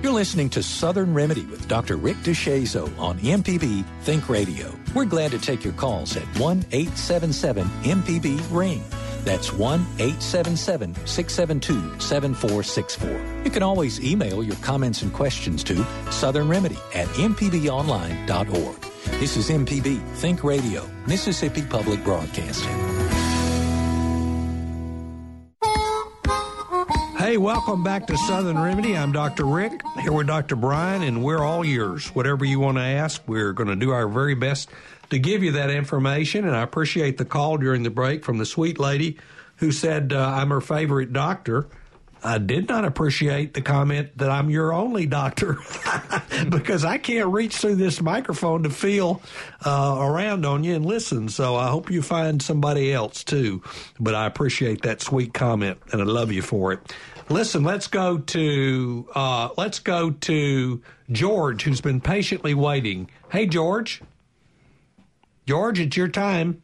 [0.02, 1.96] You're listening to Southern Remedy with Dr.
[1.96, 4.72] Rick DeShazo on MPB Think Radio.
[4.94, 8.82] We're glad to take your calls at 1 877 MPB Ring.
[9.24, 13.42] That's 1 877 672 7464.
[13.44, 18.80] You can always email your comments and questions to Southern Remedy at mpbonline.org.
[19.20, 22.95] This is MPB Think Radio, Mississippi Public Broadcasting.
[27.36, 28.96] Hey, welcome back to Southern Remedy.
[28.96, 29.44] I'm Dr.
[29.44, 30.56] Rick, here with Dr.
[30.56, 32.06] Brian, and we're all yours.
[32.14, 34.70] Whatever you want to ask, we're going to do our very best
[35.10, 36.46] to give you that information.
[36.46, 39.18] And I appreciate the call during the break from the sweet lady
[39.56, 41.68] who said uh, I'm her favorite doctor.
[42.24, 45.58] I did not appreciate the comment that I'm your only doctor
[46.48, 49.20] because I can't reach through this microphone to feel
[49.62, 51.28] uh, around on you and listen.
[51.28, 53.62] So I hope you find somebody else too.
[54.00, 56.94] But I appreciate that sweet comment and I love you for it.
[57.28, 63.10] Listen, let's go to uh, let's go to George, who's been patiently waiting.
[63.30, 64.02] Hey, George.
[65.46, 66.62] George, it's your time.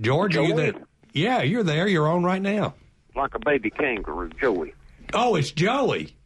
[0.00, 0.74] George, are you there?
[1.12, 1.86] Yeah, you're there.
[1.86, 2.74] You're on right now
[3.14, 4.74] like a baby kangaroo, Joey.
[5.12, 6.16] Oh, it's Joey.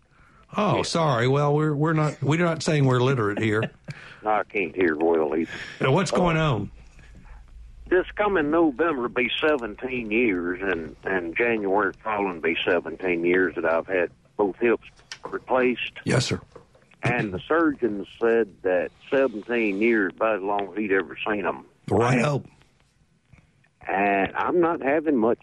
[0.56, 0.82] Oh, yeah.
[0.82, 1.28] sorry.
[1.28, 3.70] Well, we're we're not we're not saying we're literate here.
[4.24, 5.50] no, I can't hear well either.
[5.80, 6.70] Now, what's going uh, on?
[7.88, 13.86] This coming November be 17 years, and and January following be 17 years that I've
[13.86, 14.84] had both hips
[15.24, 15.92] replaced.
[16.04, 16.40] Yes, sir.
[17.02, 21.64] And the surgeon said that 17 years about as long as he'd ever seen them.
[21.88, 22.42] Right.
[23.86, 25.42] And I'm not having much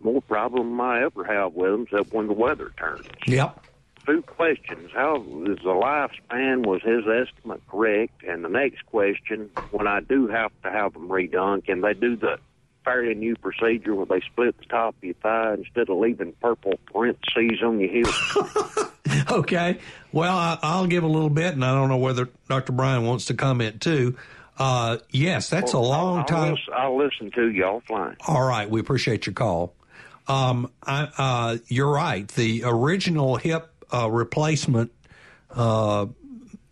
[0.00, 3.06] more problem I ever have with them, except when the weather turns.
[3.26, 3.64] Yep.
[4.06, 4.90] Two questions.
[4.94, 8.22] How is the lifespan, was his estimate correct?
[8.22, 12.14] And the next question, when I do have to have them redone, can they do
[12.14, 12.38] the
[12.84, 16.78] fairly new procedure where they split the top of your thigh instead of leaving purple
[16.92, 18.88] parentheses on your heel?
[19.38, 19.78] okay.
[20.12, 22.72] Well, I, will give a little bit, and I don't know whether Dr.
[22.72, 24.16] Brian wants to comment too.
[24.56, 26.52] Uh, yes, that's well, a long I'll, time.
[26.52, 28.16] Listen, I'll listen to you offline.
[28.28, 28.70] All right.
[28.70, 29.74] We appreciate your call.
[30.28, 32.26] Um, I, uh, you're right.
[32.28, 34.92] The original hip uh, replacement
[35.50, 36.06] uh,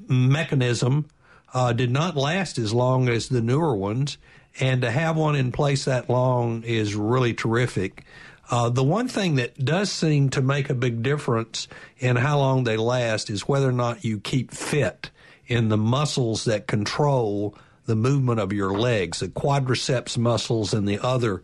[0.08, 1.06] mechanism
[1.52, 4.18] uh, did not last as long as the newer ones,
[4.60, 8.04] and to have one in place that long is really terrific.
[8.50, 11.66] Uh, the one thing that does seem to make a big difference
[11.98, 15.10] in how long they last is whether or not you keep fit
[15.46, 17.56] in the muscles that control
[17.86, 21.42] the movement of your legs, the quadriceps muscles and the other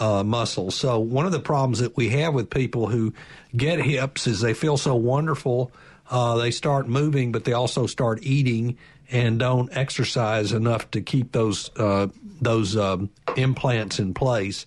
[0.00, 0.74] uh, muscles.
[0.74, 3.12] So one of the problems that we have with people who
[3.56, 5.70] get hips is they feel so wonderful.
[6.10, 8.78] Uh, they start moving, but they also start eating
[9.10, 12.08] and don't exercise enough to keep those uh,
[12.40, 14.66] those um, implants in place.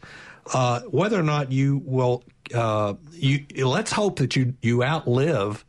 [0.54, 2.24] Uh, whether or not you will,
[2.54, 5.66] uh, you let's hope that you you outlive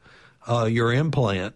[0.46, 1.54] uh, your implant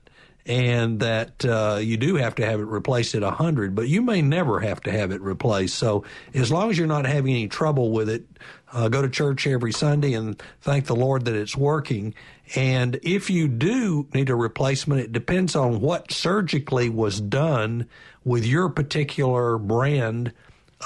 [0.49, 4.23] and that uh, you do have to have it replaced at 100, but you may
[4.23, 5.77] never have to have it replaced.
[5.77, 8.25] So as long as you're not having any trouble with it,
[8.73, 12.15] uh, go to church every Sunday and thank the Lord that it's working.
[12.57, 17.87] And if you do need a replacement, it depends on what surgically was done
[18.25, 20.33] with your particular brand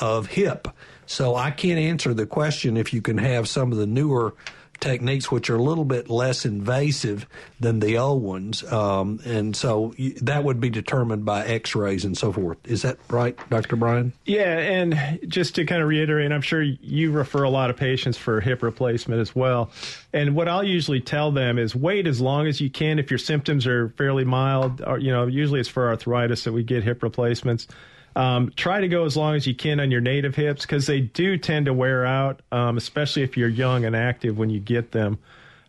[0.01, 0.67] of hip.
[1.07, 4.35] So I can't answer the question if you can have some of the newer
[4.83, 7.27] techniques which are a little bit less invasive
[7.61, 8.63] than the old ones.
[8.71, 12.59] Um, and so that would be determined by x rays and so forth.
[12.65, 13.77] Is that right, Dr.
[13.77, 14.13] Brian?
[14.27, 14.59] Yeah.
[14.59, 18.41] And just to kind of reiterate, I'm sure you refer a lot of patients for
[18.41, 19.71] hip replacement as well.
[20.13, 23.19] And what I'll usually tell them is wait as long as you can if your
[23.19, 24.83] symptoms are fairly mild.
[24.83, 27.69] Or, you know, usually it's for arthritis that we get hip replacements.
[28.15, 31.01] Um, try to go as long as you can on your native hips because they
[31.01, 34.93] do tend to wear out, um, especially if you're young and active when you get
[34.93, 35.19] them.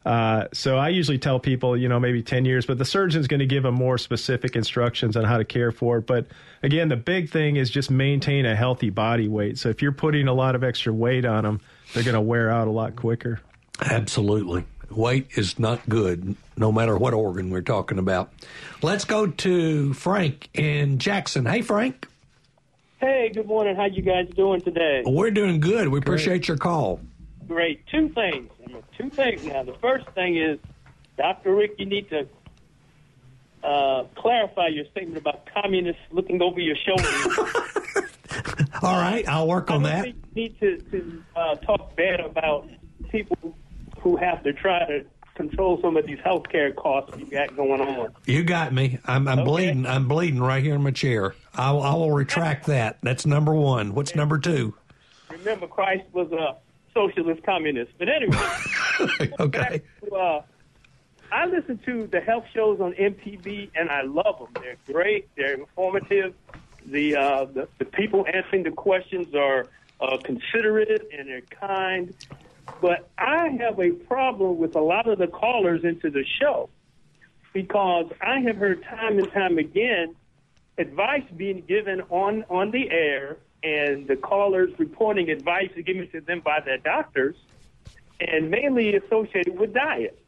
[0.05, 3.39] Uh, so I usually tell people, you know, maybe 10 years, but the surgeon's going
[3.39, 6.07] to give them more specific instructions on how to care for it.
[6.07, 6.27] But
[6.61, 9.57] again, the big thing is just maintain a healthy body weight.
[9.57, 11.61] So if you're putting a lot of extra weight on them,
[11.93, 13.39] they're going to wear out a lot quicker.
[13.79, 14.65] Absolutely.
[14.89, 18.31] Weight is not good, no matter what organ we're talking about.
[18.81, 21.45] Let's go to Frank in Jackson.
[21.45, 22.07] Hey, Frank.
[23.03, 23.75] Hey, good morning.
[23.75, 25.03] How you guys doing today?
[25.05, 25.89] We're doing good.
[25.89, 26.47] We appreciate Great.
[26.47, 27.01] your call.
[27.49, 27.85] Great.
[27.87, 28.49] Two things.
[28.97, 29.61] Two things now.
[29.63, 30.57] The first thing is,
[31.17, 31.53] Dr.
[31.53, 32.25] Rick, you need to
[33.61, 38.07] uh, clarify your statement about communists looking over your shoulder.
[38.81, 40.07] All right, I'll work on that.
[40.07, 42.69] You need to, to uh, talk bad about
[43.09, 43.53] people
[43.99, 47.81] who have to try to control some of these health care costs you got going
[47.81, 48.13] on.
[48.25, 48.99] You got me.
[49.03, 49.45] I'm, I'm okay.
[49.45, 49.85] bleeding.
[49.87, 51.35] I'm bleeding right here in my chair.
[51.55, 52.97] I, I will retract that.
[53.01, 53.93] That's number one.
[53.93, 54.73] What's number two?
[55.29, 56.57] Remember, Christ was a
[56.93, 57.91] socialist communist.
[57.97, 59.81] But anyway, okay.
[60.05, 60.43] To, uh,
[61.31, 64.63] I listen to the health shows on MPB, and I love them.
[64.63, 65.29] They're great.
[65.35, 66.33] They're informative.
[66.85, 69.67] The uh, the, the people answering the questions are
[70.01, 72.13] uh, considerate and they're kind.
[72.81, 76.69] But I have a problem with a lot of the callers into the show
[77.53, 80.15] because I have heard time and time again
[80.77, 86.41] advice being given on, on the air and the callers reporting advice given to them
[86.41, 87.35] by their doctors.
[88.19, 90.19] and mainly associated with diet.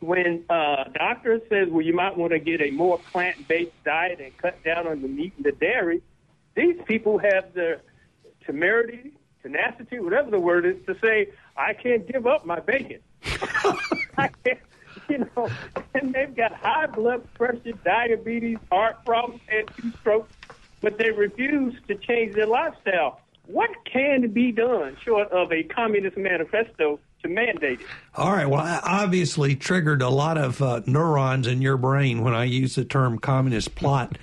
[0.00, 4.36] When uh, doctor says, well, you might want to get a more plant-based diet and
[4.36, 6.02] cut down on the meat and the dairy,
[6.54, 7.80] these people have the
[8.44, 13.00] temerity, tenacity, whatever the word is, to say, I can't give up my bacon.
[14.18, 14.58] I can't,
[15.08, 15.50] you know,
[15.94, 20.32] and they've got high blood pressure, diabetes, heart problems, and two strokes,
[20.80, 23.20] but they refuse to change their lifestyle.
[23.46, 27.86] What can be done short of a communist manifesto to mandate it?
[28.14, 28.46] All right.
[28.46, 32.76] Well, I obviously triggered a lot of uh, neurons in your brain when I used
[32.76, 34.16] the term communist plot.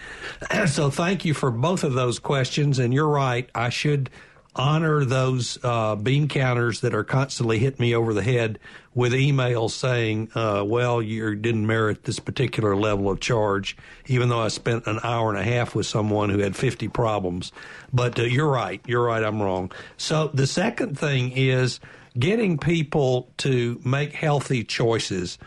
[0.67, 2.79] so thank you for both of those questions.
[2.79, 3.47] And you're right.
[3.53, 4.09] I should
[4.55, 8.59] honor those uh, bean counters that are constantly hitting me over the head
[8.93, 13.77] with emails saying, uh, well, you didn't merit this particular level of charge,
[14.07, 17.51] even though I spent an hour and a half with someone who had 50 problems.
[17.93, 18.81] But uh, you're right.
[18.85, 19.23] You're right.
[19.23, 19.71] I'm wrong.
[19.97, 21.79] So the second thing is
[22.19, 25.37] getting people to make healthy choices.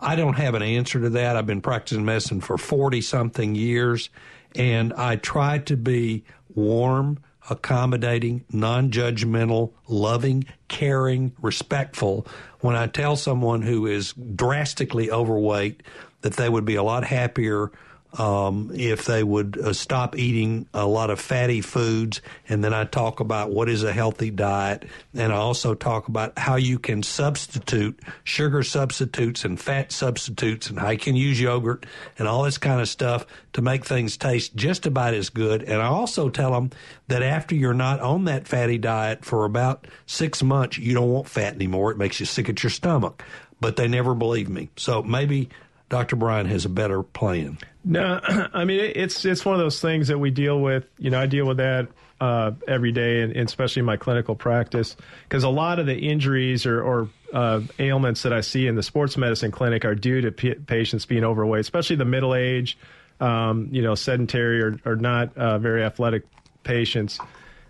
[0.00, 1.36] I don't have an answer to that.
[1.36, 4.08] I've been practicing medicine for 40 something years,
[4.54, 6.24] and I try to be
[6.54, 7.18] warm
[7.50, 12.26] accommodating, non judgmental, loving, caring, respectful.
[12.60, 15.82] When I tell someone who is drastically overweight
[16.22, 17.70] that they would be a lot happier
[18.18, 22.20] um, if they would uh, stop eating a lot of fatty foods.
[22.48, 24.84] And then I talk about what is a healthy diet.
[25.14, 30.78] And I also talk about how you can substitute sugar substitutes and fat substitutes and
[30.78, 31.86] how you can use yogurt
[32.18, 35.62] and all this kind of stuff to make things taste just about as good.
[35.62, 36.70] And I also tell them
[37.08, 41.28] that after you're not on that fatty diet for about six months, you don't want
[41.28, 41.90] fat anymore.
[41.90, 43.24] It makes you sick at your stomach.
[43.60, 44.68] But they never believe me.
[44.76, 45.48] So maybe
[45.88, 46.16] Dr.
[46.16, 47.58] Brian has a better plan.
[47.84, 48.20] No,
[48.52, 50.84] I mean it's it's one of those things that we deal with.
[50.98, 51.88] You know, I deal with that
[52.20, 55.96] uh, every day, and, and, especially in my clinical practice, because a lot of the
[55.96, 60.20] injuries or, or uh, ailments that I see in the sports medicine clinic are due
[60.22, 62.78] to p- patients being overweight, especially the middle age,
[63.20, 66.22] um, you know, sedentary or, or not uh, very athletic
[66.62, 67.18] patients.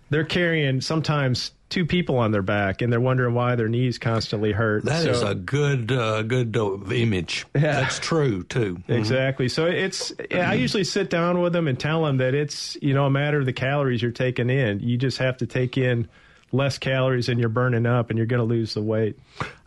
[0.09, 4.51] They're carrying sometimes two people on their back, and they're wondering why their knees constantly
[4.51, 4.85] hurt.
[4.85, 7.45] That so, is a good, uh, good uh, image.
[7.55, 7.81] Yeah.
[7.81, 8.75] That's true too.
[8.75, 8.91] Mm-hmm.
[9.05, 9.49] Exactly.
[9.49, 10.13] So it's.
[10.31, 13.39] I usually sit down with them and tell them that it's you know a matter
[13.39, 14.79] of the calories you're taking in.
[14.79, 16.07] You just have to take in
[16.51, 19.17] less calories than you're burning up, and you're going to lose the weight.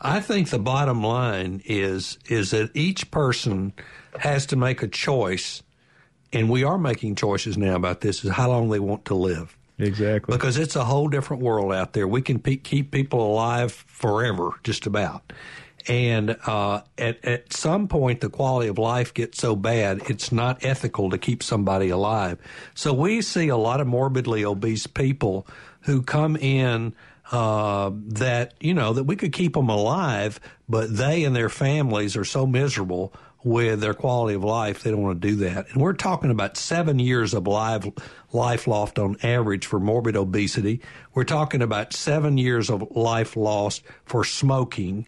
[0.00, 3.72] I think the bottom line is is that each person
[4.18, 5.62] has to make a choice,
[6.32, 9.57] and we are making choices now about this: is how long they want to live.
[9.78, 10.36] Exactly.
[10.36, 12.08] Because it's a whole different world out there.
[12.08, 15.32] We can pe- keep people alive forever, just about.
[15.86, 20.64] And uh, at, at some point, the quality of life gets so bad, it's not
[20.64, 22.38] ethical to keep somebody alive.
[22.74, 25.46] So we see a lot of morbidly obese people
[25.82, 26.94] who come in
[27.30, 32.16] uh, that, you know, that we could keep them alive, but they and their families
[32.16, 33.12] are so miserable
[33.44, 35.68] with their quality of life, they don't want to do that.
[35.70, 37.86] And we're talking about seven years of life,
[38.32, 40.80] life lost on average for morbid obesity.
[41.14, 45.06] We're talking about seven years of life lost for smoking.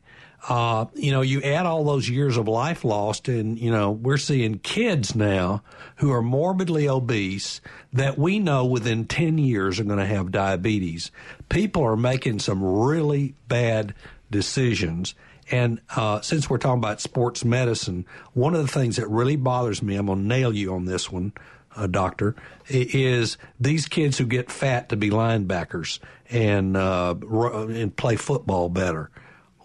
[0.48, 4.16] Uh, you know, you add all those years of life lost, and, you know, we're
[4.16, 5.62] seeing kids now
[5.96, 7.60] who are morbidly obese
[7.92, 11.10] that we know within 10 years are going to have diabetes.
[11.50, 13.94] People are making some really bad
[14.30, 15.14] decisions.
[15.50, 19.82] And uh, since we're talking about sports medicine, one of the things that really bothers
[19.82, 21.32] me, I'm going to nail you on this one,
[21.74, 22.36] uh, doctor,
[22.68, 25.98] is these kids who get fat to be linebackers
[26.28, 29.10] and uh, and play football better.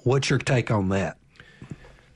[0.03, 1.17] What's your take on that?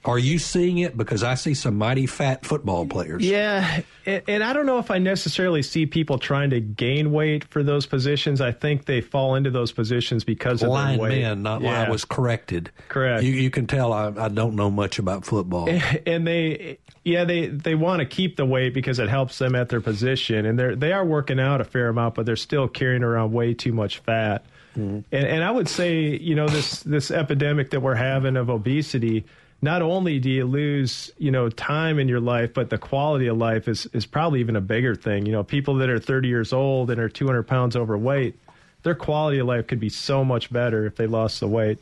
[0.06, 0.96] Are you seeing it?
[0.96, 3.24] Because I see some mighty fat football players.
[3.26, 7.44] Yeah, and, and, I don't know if I necessarily see people trying to gain weight
[7.44, 8.40] for those positions.
[8.40, 11.22] I think they fall into those positions because of their weight.
[11.22, 11.44] men.
[11.44, 11.84] Not yeah.
[11.84, 12.72] I was corrected.
[12.88, 13.24] Correct.
[13.24, 15.70] You, you can tell I, I, don't know much about football.
[15.70, 19.54] And, and they, yeah, they they want to keep the weight because it helps them
[19.54, 22.70] at their position, and they're they are working out a fair amount, but they're still
[22.70, 24.46] carrying around way too much fat.
[24.78, 25.00] Mm-hmm.
[25.12, 29.26] And, and I would say, you know, this this epidemic that we're having of obesity
[29.62, 33.38] not only do you lose, you know, time in your life, but the quality of
[33.38, 35.26] life is, is probably even a bigger thing.
[35.26, 38.40] You know, people that are 30 years old and are 200 pounds overweight,
[38.84, 41.80] their quality of life could be so much better if they lost the weight.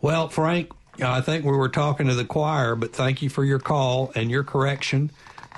[0.00, 0.70] Well, Frank,
[1.02, 4.30] I think we were talking to the choir, but thank you for your call and
[4.30, 5.10] your correction.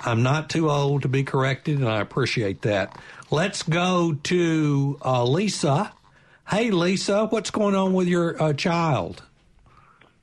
[0.05, 2.97] I'm not too old to be corrected, and I appreciate that.
[3.29, 5.93] Let's go to uh, Lisa.
[6.49, 9.23] Hey, Lisa, what's going on with your uh, child?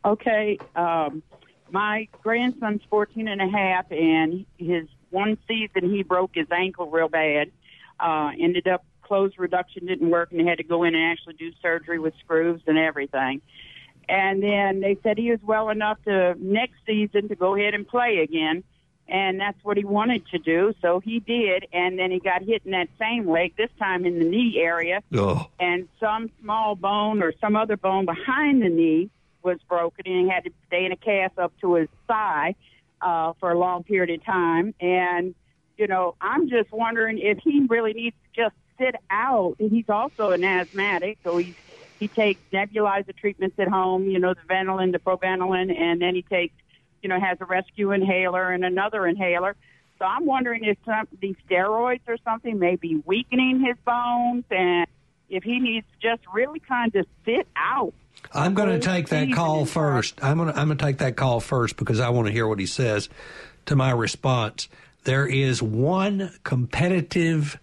[0.04, 1.22] Okay, um,
[1.70, 7.08] my grandson's 14 and a half, and his one season he broke his ankle real
[7.08, 7.50] bad.
[7.98, 11.34] Uh, ended up closed reduction didn't work, and they had to go in and actually
[11.34, 13.42] do surgery with screws and everything.
[14.08, 17.86] And then they said he was well enough to next season to go ahead and
[17.86, 18.64] play again.
[19.08, 20.72] And that's what he wanted to do.
[20.80, 21.66] So he did.
[21.72, 25.02] And then he got hit in that same leg, this time in the knee area.
[25.12, 25.48] Oh.
[25.58, 29.10] And some small bone or some other bone behind the knee
[29.42, 32.54] was broken and he had to stay in a cast up to his thigh
[33.00, 34.74] uh, for a long period of time.
[34.80, 35.34] And,
[35.76, 39.56] you know, I'm just wondering if he really needs to just sit out.
[39.58, 41.54] He's also an asthmatic, so he's
[41.98, 46.22] he takes nebulizer treatments at home, you know, the Ventolin, the Provenolin, and then he
[46.22, 46.54] takes,
[47.02, 49.54] you know, has a rescue inhaler and another inhaler.
[49.98, 54.86] So I'm wondering if some these steroids or something may be weakening his bones, and
[55.28, 57.92] if he needs to just really kind of sit out.
[58.32, 60.22] I'm going to take that call first.
[60.22, 62.46] I'm going to I'm going to take that call first because I want to hear
[62.46, 63.08] what he says
[63.66, 64.68] to my response.
[65.04, 67.58] There is one competitive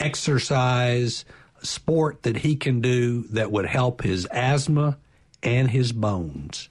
[0.00, 1.24] exercise
[1.62, 4.96] sport that he can do that would help his asthma
[5.42, 6.68] and his bones,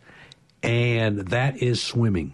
[0.64, 2.34] and that is swimming.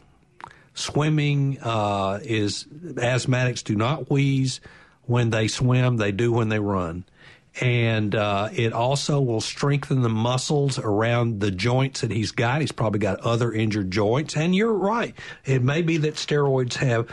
[0.73, 4.61] Swimming uh, is asthmatics do not wheeze
[5.03, 7.03] when they swim; they do when they run.
[7.59, 12.61] And uh, it also will strengthen the muscles around the joints that he's got.
[12.61, 14.37] He's probably got other injured joints.
[14.37, 17.09] And you're right; it may be that steroids have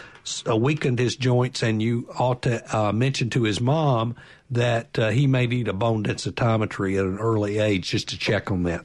[0.49, 4.15] uh, weakened his joints, and you ought to uh, mention to his mom
[4.51, 8.51] that uh, he may need a bone densitometry at an early age just to check
[8.51, 8.85] on that.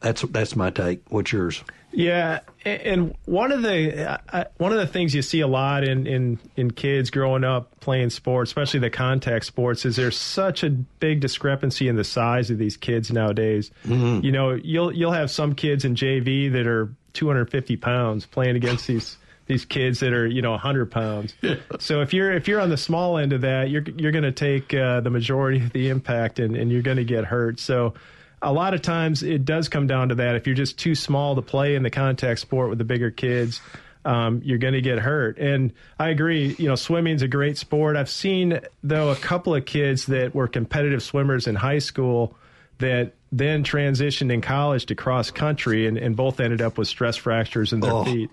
[0.00, 1.02] That's that's my take.
[1.08, 1.62] What's yours?
[1.92, 6.06] Yeah, and one of the uh, one of the things you see a lot in,
[6.06, 10.70] in in kids growing up playing sports, especially the contact sports, is there's such a
[10.70, 13.70] big discrepancy in the size of these kids nowadays.
[13.84, 14.24] Mm-hmm.
[14.24, 18.86] You know, you'll you'll have some kids in JV that are 250 pounds playing against
[18.86, 19.16] these
[19.46, 21.34] these kids that are you know 100 pounds.
[21.80, 24.32] so if you're if you're on the small end of that, you're you're going to
[24.32, 27.58] take uh, the majority of the impact and, and you're going to get hurt.
[27.58, 27.94] So
[28.42, 30.34] a lot of times it does come down to that.
[30.36, 33.60] If you're just too small to play in the contact sport with the bigger kids,
[34.04, 35.38] um, you're going to get hurt.
[35.38, 37.96] And I agree, you know, swimming's a great sport.
[37.96, 42.34] I've seen, though, a couple of kids that were competitive swimmers in high school
[42.78, 47.16] that then transitioned in college to cross country and, and both ended up with stress
[47.16, 48.04] fractures in their Oh.
[48.04, 48.30] feet.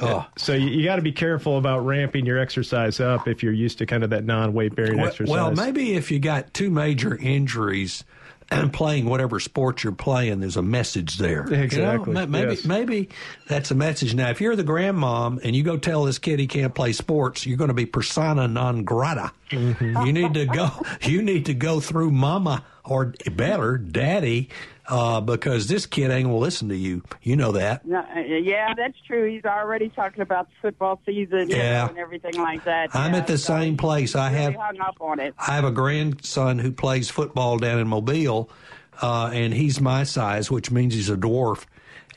[0.00, 0.26] Oh.
[0.36, 3.78] So you, you got to be careful about ramping your exercise up if you're used
[3.78, 5.30] to kind of that non-weight bearing Well, exercise.
[5.32, 8.04] well, maybe if you got two major injuries
[8.72, 11.44] playing whatever sport you're playing, there's a message there.
[11.48, 11.62] You know?
[11.62, 12.64] Exactly, Maybe yes.
[12.64, 13.08] maybe
[13.46, 14.14] that's a message.
[14.14, 17.46] Now, if you're the grandmom and you go tell this kid he can't play sports,
[17.46, 19.32] you're going to be persona non grata.
[19.50, 20.06] Mm-hmm.
[20.06, 20.70] You need to go.
[21.02, 24.48] You need to go through mama or better, daddy,
[24.90, 27.02] uh, because this kid ain't to listen to you.
[27.22, 27.86] You know that.
[27.86, 29.30] No, uh, yeah, that's true.
[29.30, 31.88] He's already talking about the football season Yeah.
[31.88, 32.90] and everything like that.
[32.94, 34.14] I'm Yeah, at the so same place.
[34.14, 35.34] I really have hung up on it.
[35.38, 38.50] I have a grandson who plays football down in Mobile,
[39.00, 41.64] uh, and he's my size, which means he's a dwarf.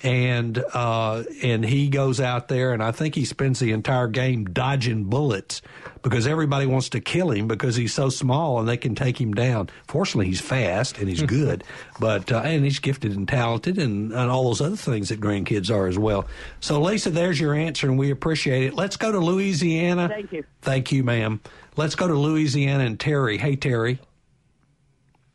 [0.04, 4.44] And uh, and he goes out there, and I think he spends the entire game
[4.46, 5.62] dodging bullets
[6.02, 9.34] because everybody wants to kill him because he's so small and they can take him
[9.34, 9.70] down.
[9.88, 11.64] Fortunately, he's fast and he's good,
[12.02, 15.74] but uh, and he's gifted and talented and, and all those other things that grandkids
[15.74, 16.28] are as well.
[16.60, 18.74] So, Lisa, there's your answer, and we appreciate it.
[18.74, 20.10] Let's go to Louisiana.
[20.10, 20.44] Thank you.
[20.62, 21.40] Thank you, ma'am.
[21.78, 23.38] Let's go to Louisiana and Terry.
[23.38, 24.00] Hey, Terry.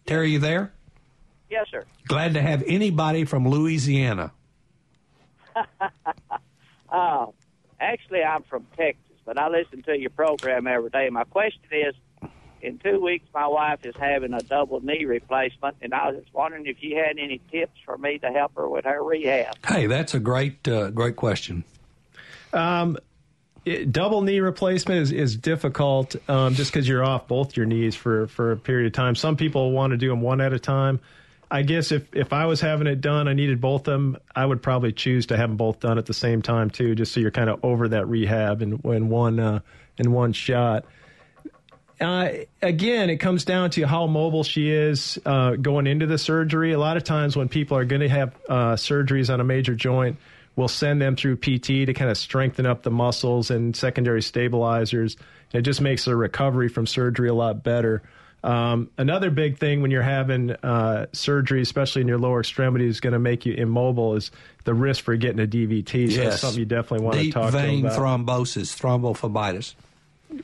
[0.06, 0.72] Terry, you there?
[1.50, 1.86] Yes, sir.
[2.06, 4.32] Glad to have anybody from Louisiana.
[6.90, 7.26] Uh,
[7.80, 11.08] actually, I'm from Texas, but I listen to your program every day.
[11.10, 11.94] My question is,
[12.60, 16.34] in two weeks, my wife is having a double knee replacement, and I was just
[16.34, 19.54] wondering if you had any tips for me to help her with her rehab.
[19.66, 21.64] Hey, that's a great, uh, great question.
[22.52, 22.98] Um,
[23.64, 27.94] it, double knee replacement is, is difficult um, just because you're off both your knees
[27.94, 29.14] for, for a period of time.
[29.14, 31.00] Some people want to do them one at a time.
[31.50, 34.44] I guess if, if I was having it done, I needed both of them, I
[34.44, 37.20] would probably choose to have them both done at the same time too, just so
[37.20, 39.60] you're kind of over that rehab in, in one uh,
[39.96, 40.84] in one shot.
[42.00, 42.30] Uh,
[42.62, 46.72] again, it comes down to how mobile she is uh, going into the surgery.
[46.72, 49.74] A lot of times when people are going to have uh, surgeries on a major
[49.74, 50.16] joint,
[50.54, 55.16] we'll send them through PT to kind of strengthen up the muscles and secondary stabilizers.
[55.52, 58.02] It just makes the recovery from surgery a lot better.
[58.44, 63.00] Um, another big thing when you're having uh, surgery, especially in your lower extremities, is
[63.00, 64.30] going to make you immobile is
[64.64, 66.12] the risk for getting a DVT.
[66.12, 67.98] So that's something you definitely want Deep to talk vein to about.
[67.98, 69.74] thrombosis, thrombophlebitis.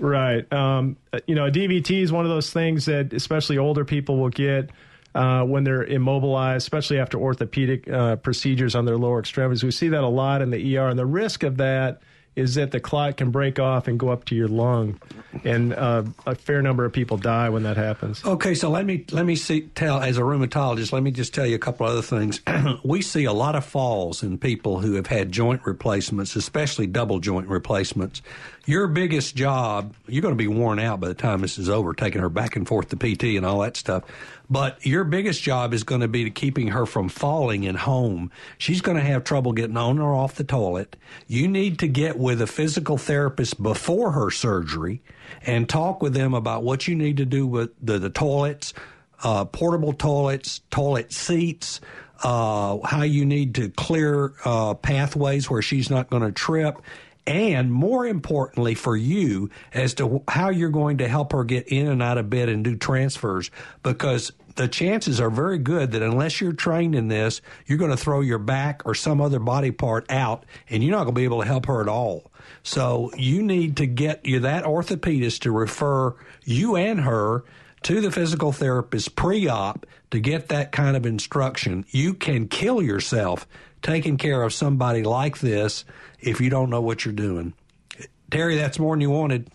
[0.00, 0.50] Right.
[0.52, 4.30] Um, you know, a DVT is one of those things that especially older people will
[4.30, 4.70] get
[5.14, 9.62] uh, when they're immobilized, especially after orthopedic uh, procedures on their lower extremities.
[9.62, 12.00] We see that a lot in the ER, and the risk of that
[12.36, 15.00] is that the clot can break off and go up to your lung,
[15.44, 18.24] and uh, a fair number of people die when that happens.
[18.24, 20.92] Okay, so let me let me see, tell as a rheumatologist.
[20.92, 22.40] Let me just tell you a couple other things.
[22.84, 27.20] we see a lot of falls in people who have had joint replacements, especially double
[27.20, 28.22] joint replacements.
[28.66, 31.92] Your biggest job, you're going to be worn out by the time this is over,
[31.92, 34.04] taking her back and forth to PT and all that stuff.
[34.54, 38.30] But your biggest job is going to be to keeping her from falling at home.
[38.56, 40.94] She's going to have trouble getting on or off the toilet.
[41.26, 45.02] You need to get with a physical therapist before her surgery
[45.42, 48.74] and talk with them about what you need to do with the, the toilets,
[49.24, 51.80] uh, portable toilets, toilet seats,
[52.22, 56.80] uh, how you need to clear uh, pathways where she's not going to trip,
[57.26, 61.88] and more importantly for you as to how you're going to help her get in
[61.88, 63.50] and out of bed and do transfers
[63.82, 67.96] because the chances are very good that unless you're trained in this, you're going to
[67.96, 71.24] throw your back or some other body part out and you're not going to be
[71.24, 72.30] able to help her at all.
[72.62, 77.44] So you need to get you that orthopedist to refer you and her
[77.82, 81.84] to the physical therapist pre-op to get that kind of instruction.
[81.90, 83.46] You can kill yourself
[83.82, 85.84] taking care of somebody like this
[86.20, 87.52] if you don't know what you're doing.
[88.30, 89.50] Terry, that's more than you wanted.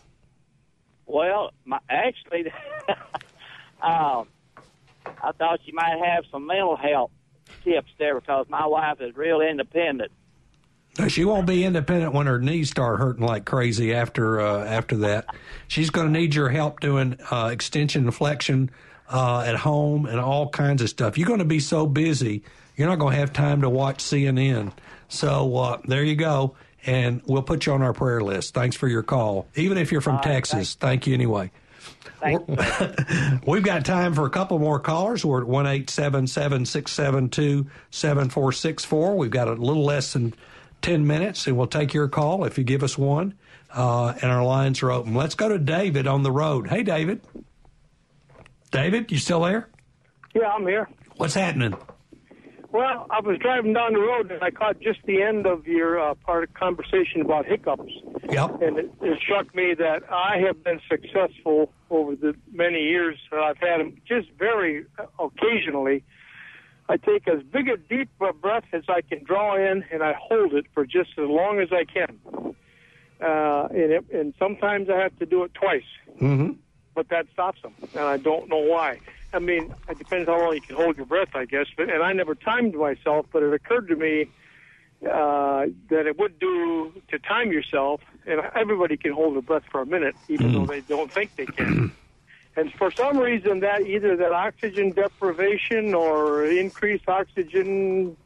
[1.06, 2.52] Well, my, actually,
[3.82, 4.28] um,
[5.22, 7.12] I thought you might have some mental health
[7.64, 10.12] tips there because my wife is real independent.
[11.08, 15.28] She won't be independent when her knees start hurting like crazy after uh, after that.
[15.68, 18.70] She's going to need your help doing uh, extension and flexion
[19.10, 21.18] uh, at home and all kinds of stuff.
[21.18, 22.44] You're going to be so busy,
[22.76, 24.74] you're not going to have time to watch CNN.
[25.08, 26.56] So uh, there you go.
[26.86, 28.54] And we'll put you on our prayer list.
[28.54, 29.48] Thanks for your call.
[29.56, 31.52] Even if you're from Texas, thank you anyway.
[33.46, 35.24] We've got time for a couple more callers.
[35.24, 39.16] We're at one eight seven seven six seven two seven four six four.
[39.16, 40.34] We've got a little less than
[40.82, 43.36] ten minutes, and we'll take your call if you give us one.
[43.72, 45.14] Uh, and our lines are open.
[45.14, 46.68] Let's go to David on the road.
[46.68, 47.22] Hey, David.
[48.72, 49.70] David, you still there?
[50.34, 50.90] Yeah, I'm here.
[51.18, 51.76] What's happening?
[52.72, 56.00] Well, I was driving down the road and I caught just the end of your
[56.00, 57.92] uh, part of conversation about hiccups.
[58.30, 58.62] Yep.
[58.62, 63.40] And it, it struck me that I have been successful over the many years that
[63.40, 64.86] I've had them, just very
[65.18, 66.04] occasionally.
[66.88, 68.10] I take as big a deep
[68.42, 71.70] breath as I can draw in, and I hold it for just as long as
[71.72, 72.20] I can.
[73.22, 75.84] Uh, and, it, and sometimes I have to do it twice,
[76.22, 76.54] Mm-hmm.
[76.96, 79.00] but that stops them, and I don't know why.
[79.32, 81.68] I mean, it depends how long you can hold your breath, I guess.
[81.76, 84.28] But and I never timed myself, but it occurred to me
[85.04, 89.82] uh, that it would do to time yourself, and everybody can hold their breath for
[89.82, 91.92] a minute, even though they don't think they can.
[92.56, 98.18] and for some reason, that either that oxygen deprivation or increased oxygen,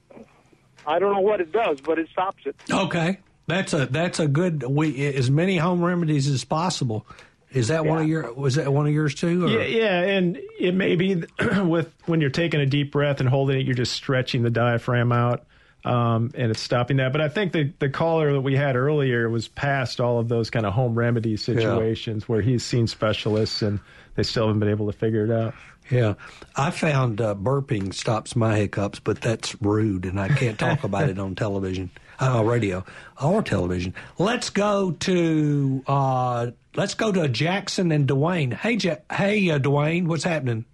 [0.88, 2.56] I don't know what it does, but it stops it.
[2.72, 4.64] Okay, that's a that's a good.
[4.64, 7.06] We as many home remedies as possible.
[7.54, 8.34] Is that one of your?
[8.34, 9.46] Was that one of yours too?
[9.46, 9.50] Or?
[9.50, 11.24] Yeah, yeah, and it may be
[11.64, 15.12] with when you're taking a deep breath and holding it, you're just stretching the diaphragm
[15.12, 15.46] out,
[15.86, 17.12] um, and it's stopping that.
[17.12, 20.50] But I think the the caller that we had earlier was past all of those
[20.50, 23.80] kind of home remedy situations where he's seen specialists and
[24.16, 25.54] they still haven't been able to figure it out.
[25.90, 26.14] Yeah,
[26.56, 31.10] I found uh, burping stops my hiccups, but that's rude, and I can't talk about
[31.10, 31.92] it on television,
[32.24, 32.86] uh, radio,
[33.22, 33.94] or television.
[34.18, 38.54] Let's go to uh, let's go to Jackson and Dwayne.
[38.54, 40.66] Hey, ja- hey, uh, Dwayne, what's happening?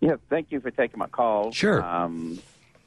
[0.00, 1.52] Yeah, thank you for taking my call.
[1.52, 1.82] Sure.
[1.82, 2.38] Um,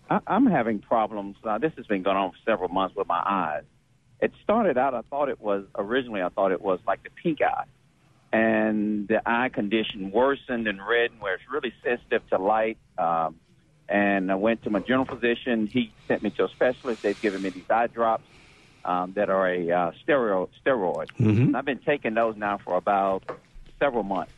[0.10, 1.38] I, I'm having problems.
[1.44, 3.64] Uh, this has been going on for several months with my eyes.
[4.22, 7.42] It started out, I thought it was, originally, I thought it was like the pink
[7.42, 7.64] eye.
[8.32, 12.78] And the eye condition worsened and reddened where it's really sensitive to light.
[12.98, 13.38] Um,
[13.90, 15.68] and I went to my general physician.
[15.68, 17.02] He sent me to a specialist.
[17.02, 18.24] They've given me these eye drops
[18.86, 20.50] um, that are a uh, steroid.
[20.64, 21.08] steroid.
[21.18, 21.48] Mhm.
[21.48, 23.24] And I've been taking those now for about
[23.80, 24.34] several months.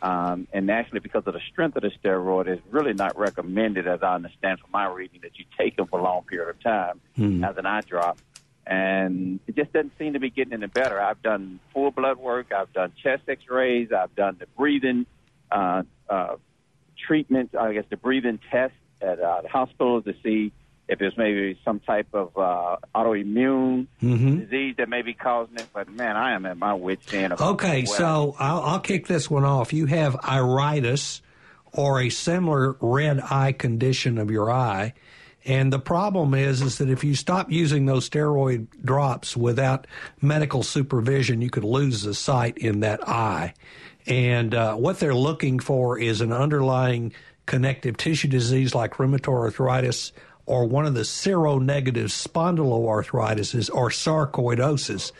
[0.00, 4.02] Um, and actually, because of the strength of the steroid, it's really not recommended, as
[4.02, 7.00] I understand from my reading, that you take them for a long period of time
[7.16, 7.44] Hmm.
[7.44, 8.18] as an eye drop.
[8.66, 11.00] And it just doesn't seem to be getting any better.
[11.00, 12.52] I've done full blood work.
[12.52, 13.92] I've done chest X-rays.
[13.92, 15.06] I've done the breathing
[15.50, 16.36] uh, uh,
[17.06, 17.54] treatment.
[17.56, 20.52] I guess the breathing test at uh, the hospitals to see
[20.88, 24.40] if there's maybe some type of uh, autoimmune Mhm.
[24.40, 25.66] disease that may be causing it.
[25.72, 27.32] But man, I am at my wit's end.
[27.40, 29.72] Okay, so I'll, I'll kick this one off.
[29.72, 31.22] You have iritis
[31.72, 34.92] or a similar red eye condition of your eye.
[35.44, 39.86] And the problem is, is that if you stop using those steroid drops without
[40.20, 43.54] medical supervision, you could lose the sight in that eye.
[44.06, 47.12] And uh, what they're looking for is an underlying
[47.46, 50.12] connective tissue disease like rheumatoid arthritis
[50.46, 55.12] or one of the seronegative spondyloarthritises or sarcoidosis,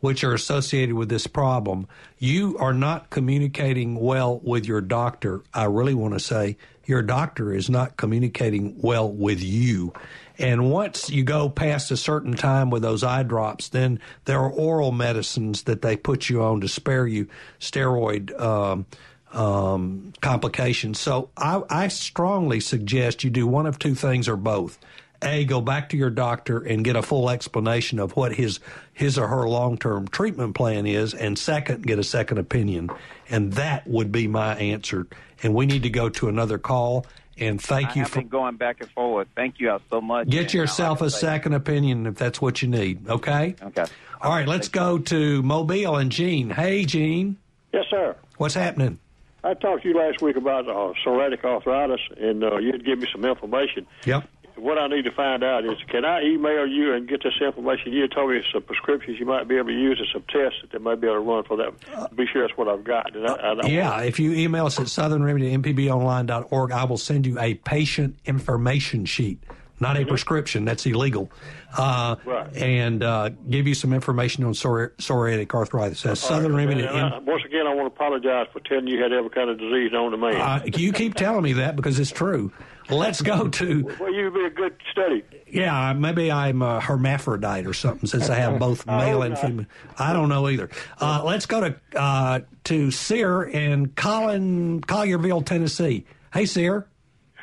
[0.00, 1.86] which are associated with this problem,
[2.18, 5.42] you are not communicating well with your doctor.
[5.52, 6.56] I really want to say
[6.86, 9.92] your doctor is not communicating well with you.
[10.38, 14.50] And once you go past a certain time with those eye drops, then there are
[14.50, 17.28] oral medicines that they put you on to spare you
[17.60, 18.86] steroid um,
[19.32, 20.98] um, complications.
[20.98, 24.78] So I, I strongly suggest you do one of two things or both.
[25.22, 28.58] A, go back to your doctor and get a full explanation of what his
[28.94, 32.88] his or her long term treatment plan is, and second, get a second opinion.
[33.28, 35.06] And that would be my answer.
[35.42, 37.04] And we need to go to another call.
[37.36, 39.28] And thank I you have for been going back and forth.
[39.36, 40.28] Thank you so much.
[40.28, 43.06] get yourself I a like to say- second opinion if that's what you need.
[43.08, 43.56] Okay.
[43.62, 43.84] Okay.
[44.22, 44.48] All right.
[44.48, 46.48] Let's go to Mobile and Gene.
[46.50, 47.36] Hey, Gene.
[47.74, 48.16] Yes, sir.
[48.38, 48.98] What's happening?
[49.42, 53.08] I talked to you last week about uh, psoriatic arthritis, and uh, you'd give me
[53.10, 53.86] some information.
[54.04, 54.28] Yep.
[54.56, 57.92] What I need to find out is, can I email you and get this information?
[57.92, 60.72] You told me some prescriptions you might be able to use and some tests that
[60.72, 62.14] they might be able to run for that.
[62.14, 63.16] Be sure that's what I've got.
[63.16, 67.54] And I, I Yeah, if you email us at southernremedy.mpbonline.org, I will send you a
[67.54, 69.42] patient information sheet,
[69.80, 70.64] not a prescription.
[70.64, 71.30] That's illegal.
[71.76, 72.54] Uh, Right.
[72.56, 76.02] And uh, give you some information on psori- psoriatic arthritis.
[76.02, 76.82] That's Southern Remedy.
[76.84, 79.48] And I, once again, I want to apologize for telling you you had every kind
[79.50, 80.36] of disease known to man.
[80.36, 82.52] Uh, you keep telling me that because it's true.
[82.90, 85.22] Let's go to well, you'd be a good study.
[85.46, 89.66] Yeah, maybe I'm a hermaphrodite or something since I have both male and female.
[89.96, 90.70] I don't know either.
[91.00, 96.04] Uh, let's go to uh, to Sear in Collin, Collierville, Tennessee.
[96.34, 96.88] Hey, Sear.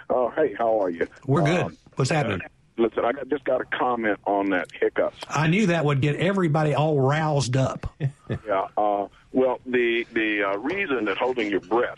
[0.09, 1.07] Oh, hey, how are you?
[1.25, 1.61] We're good.
[1.61, 2.41] Um, What's happening?
[2.77, 5.13] Listen, I got- just got a comment on that hiccup.
[5.29, 7.93] I knew that would get everybody all roused up.
[8.45, 8.67] Yeah.
[8.77, 11.97] Uh, well, the the uh, reason that holding your breath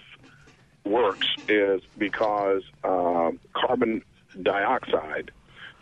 [0.85, 4.03] works is because um, carbon
[4.43, 5.31] dioxide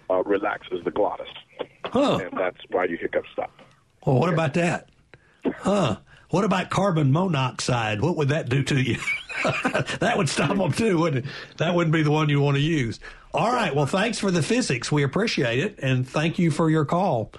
[0.09, 1.27] uh, relaxes the glottis,
[1.85, 2.19] Huh.
[2.23, 3.51] and that's why your hiccups stop.
[4.05, 4.87] Well, what about that?
[5.57, 5.97] Huh?
[6.29, 8.01] What about carbon monoxide?
[8.01, 8.97] What would that do to you?
[9.99, 11.31] that would stop them too, wouldn't it?
[11.57, 12.99] That wouldn't be the one you want to use.
[13.33, 13.73] All right.
[13.73, 14.91] Well, thanks for the physics.
[14.91, 17.31] We appreciate it, and thank you for your call.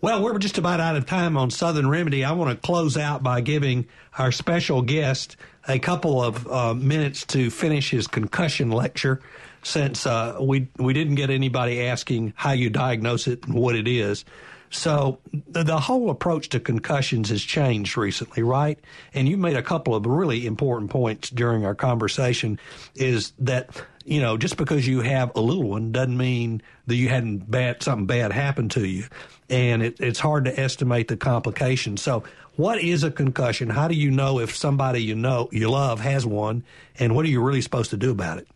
[0.00, 2.24] Well, we're just about out of time on Southern Remedy.
[2.24, 3.86] I want to close out by giving
[4.18, 5.36] our special guest
[5.66, 9.22] a couple of uh, minutes to finish his concussion lecture,
[9.62, 13.88] since uh, we we didn't get anybody asking how you diagnose it and what it
[13.88, 14.26] is.
[14.74, 18.78] So the, the whole approach to concussions has changed recently, right?
[19.14, 22.58] And you made a couple of really important points during our conversation.
[22.94, 23.70] Is that
[24.04, 27.82] you know just because you have a little one doesn't mean that you hadn't bad
[27.82, 29.04] something bad happened to you,
[29.48, 32.02] and it, it's hard to estimate the complications.
[32.02, 32.24] So.
[32.56, 33.68] What is a concussion?
[33.68, 36.62] How do you know if somebody you know you love has one,
[37.00, 38.46] and what are you really supposed to do about it?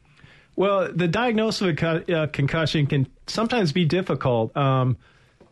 [0.54, 4.56] Well, the diagnosis of a co- uh, concussion can sometimes be difficult.
[4.56, 4.98] Um,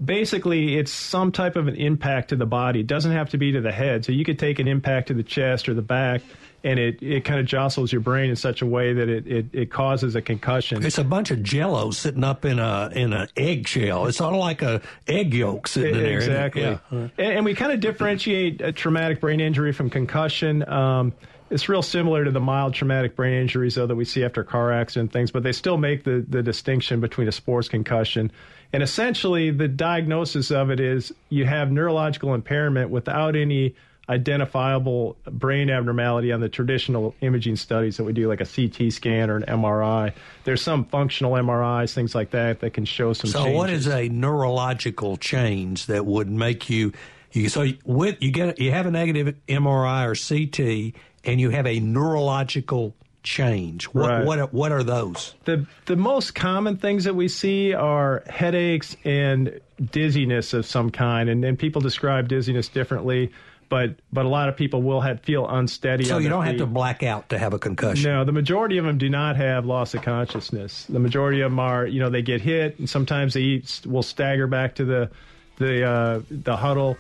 [0.05, 2.81] basically, it's some type of an impact to the body.
[2.81, 4.05] It doesn't have to be to the head.
[4.05, 6.23] So you could take an impact to the chest or the back,
[6.65, 9.47] and it, it kind of jostles your brain in such a way that it, it,
[9.53, 10.85] it causes a concussion.
[10.85, 14.07] It's a bunch of Jello sitting up in a in an eggshell.
[14.07, 16.13] It's sort of like a egg yolk sitting in there.
[16.13, 16.17] it?
[16.17, 16.63] Exactly.
[16.63, 16.79] Yeah.
[16.91, 20.69] And, and we kind of differentiate a traumatic brain injury from concussion.
[20.69, 21.13] Um,
[21.51, 24.73] it's real similar to the mild traumatic brain injuries, though, that we see after car
[24.73, 28.33] accident things, but they still make the, the distinction between a sports concussion.
[28.73, 33.75] And essentially, the diagnosis of it is you have neurological impairment without any
[34.09, 39.31] identifiable brain abnormality on the traditional imaging studies that we do, like a CT scan
[39.31, 40.13] or an MRI.
[40.45, 43.57] There's some functional MRIs, things like that, that can show some So, changes.
[43.57, 46.93] what is a neurological change that would make you?
[47.33, 50.95] You so with you get you have a negative MRI or CT,
[51.27, 53.87] and you have a neurological change.
[53.87, 54.25] What Right.
[54.25, 55.35] what what are those?
[55.45, 59.61] The the most common things that we see are headaches and
[59.91, 63.33] dizziness of some kind, and, and people describe dizziness differently.
[63.69, 66.05] But but a lot of people will have feel unsteady.
[66.05, 68.09] So you don't have to black out to have a concussion.
[68.09, 70.85] No, the majority of them do not have loss of consciousness.
[70.85, 74.47] The majority of them are, you know, they get hit, and sometimes they will stagger
[74.47, 75.11] back to the
[75.59, 76.97] the uh, the huddle.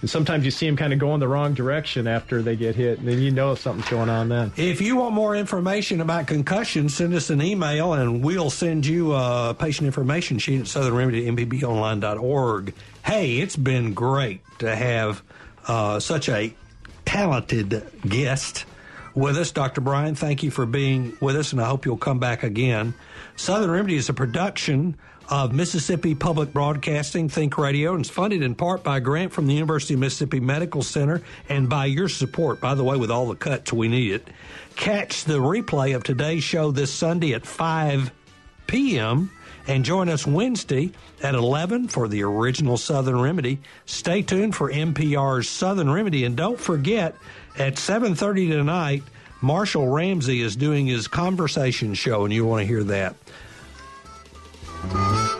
[0.00, 2.74] And sometimes you see them kind of go in the wrong direction after they get
[2.74, 4.52] hit, and then you know something's going on then.
[4.56, 9.12] If you want more information about concussion, send us an email and we'll send you
[9.12, 12.74] a patient information sheet at southernremedy.mpbonline.org.
[13.04, 15.22] Hey, it's been great to have
[15.66, 16.54] uh, such a
[17.04, 18.64] talented guest
[19.14, 19.52] with us.
[19.52, 19.80] Dr.
[19.80, 22.94] Brian, thank you for being with us, and I hope you'll come back again.
[23.36, 24.96] Southern Remedy is a production
[25.30, 29.46] of Mississippi Public Broadcasting Think Radio and it's funded in part by a grant from
[29.46, 32.60] the University of Mississippi Medical Center and by your support.
[32.60, 34.28] By the way, with all the cuts, we need it.
[34.74, 38.10] Catch the replay of today's show this Sunday at 5
[38.66, 39.30] p.m.
[39.68, 40.90] And join us Wednesday
[41.22, 43.60] at 11 for the original Southern Remedy.
[43.86, 46.24] Stay tuned for NPR's Southern Remedy.
[46.24, 47.14] And don't forget,
[47.56, 49.04] at 7.30 tonight,
[49.42, 53.14] Marshall Ramsey is doing his conversation show, and you want to hear that.
[54.82, 55.39] Thank you.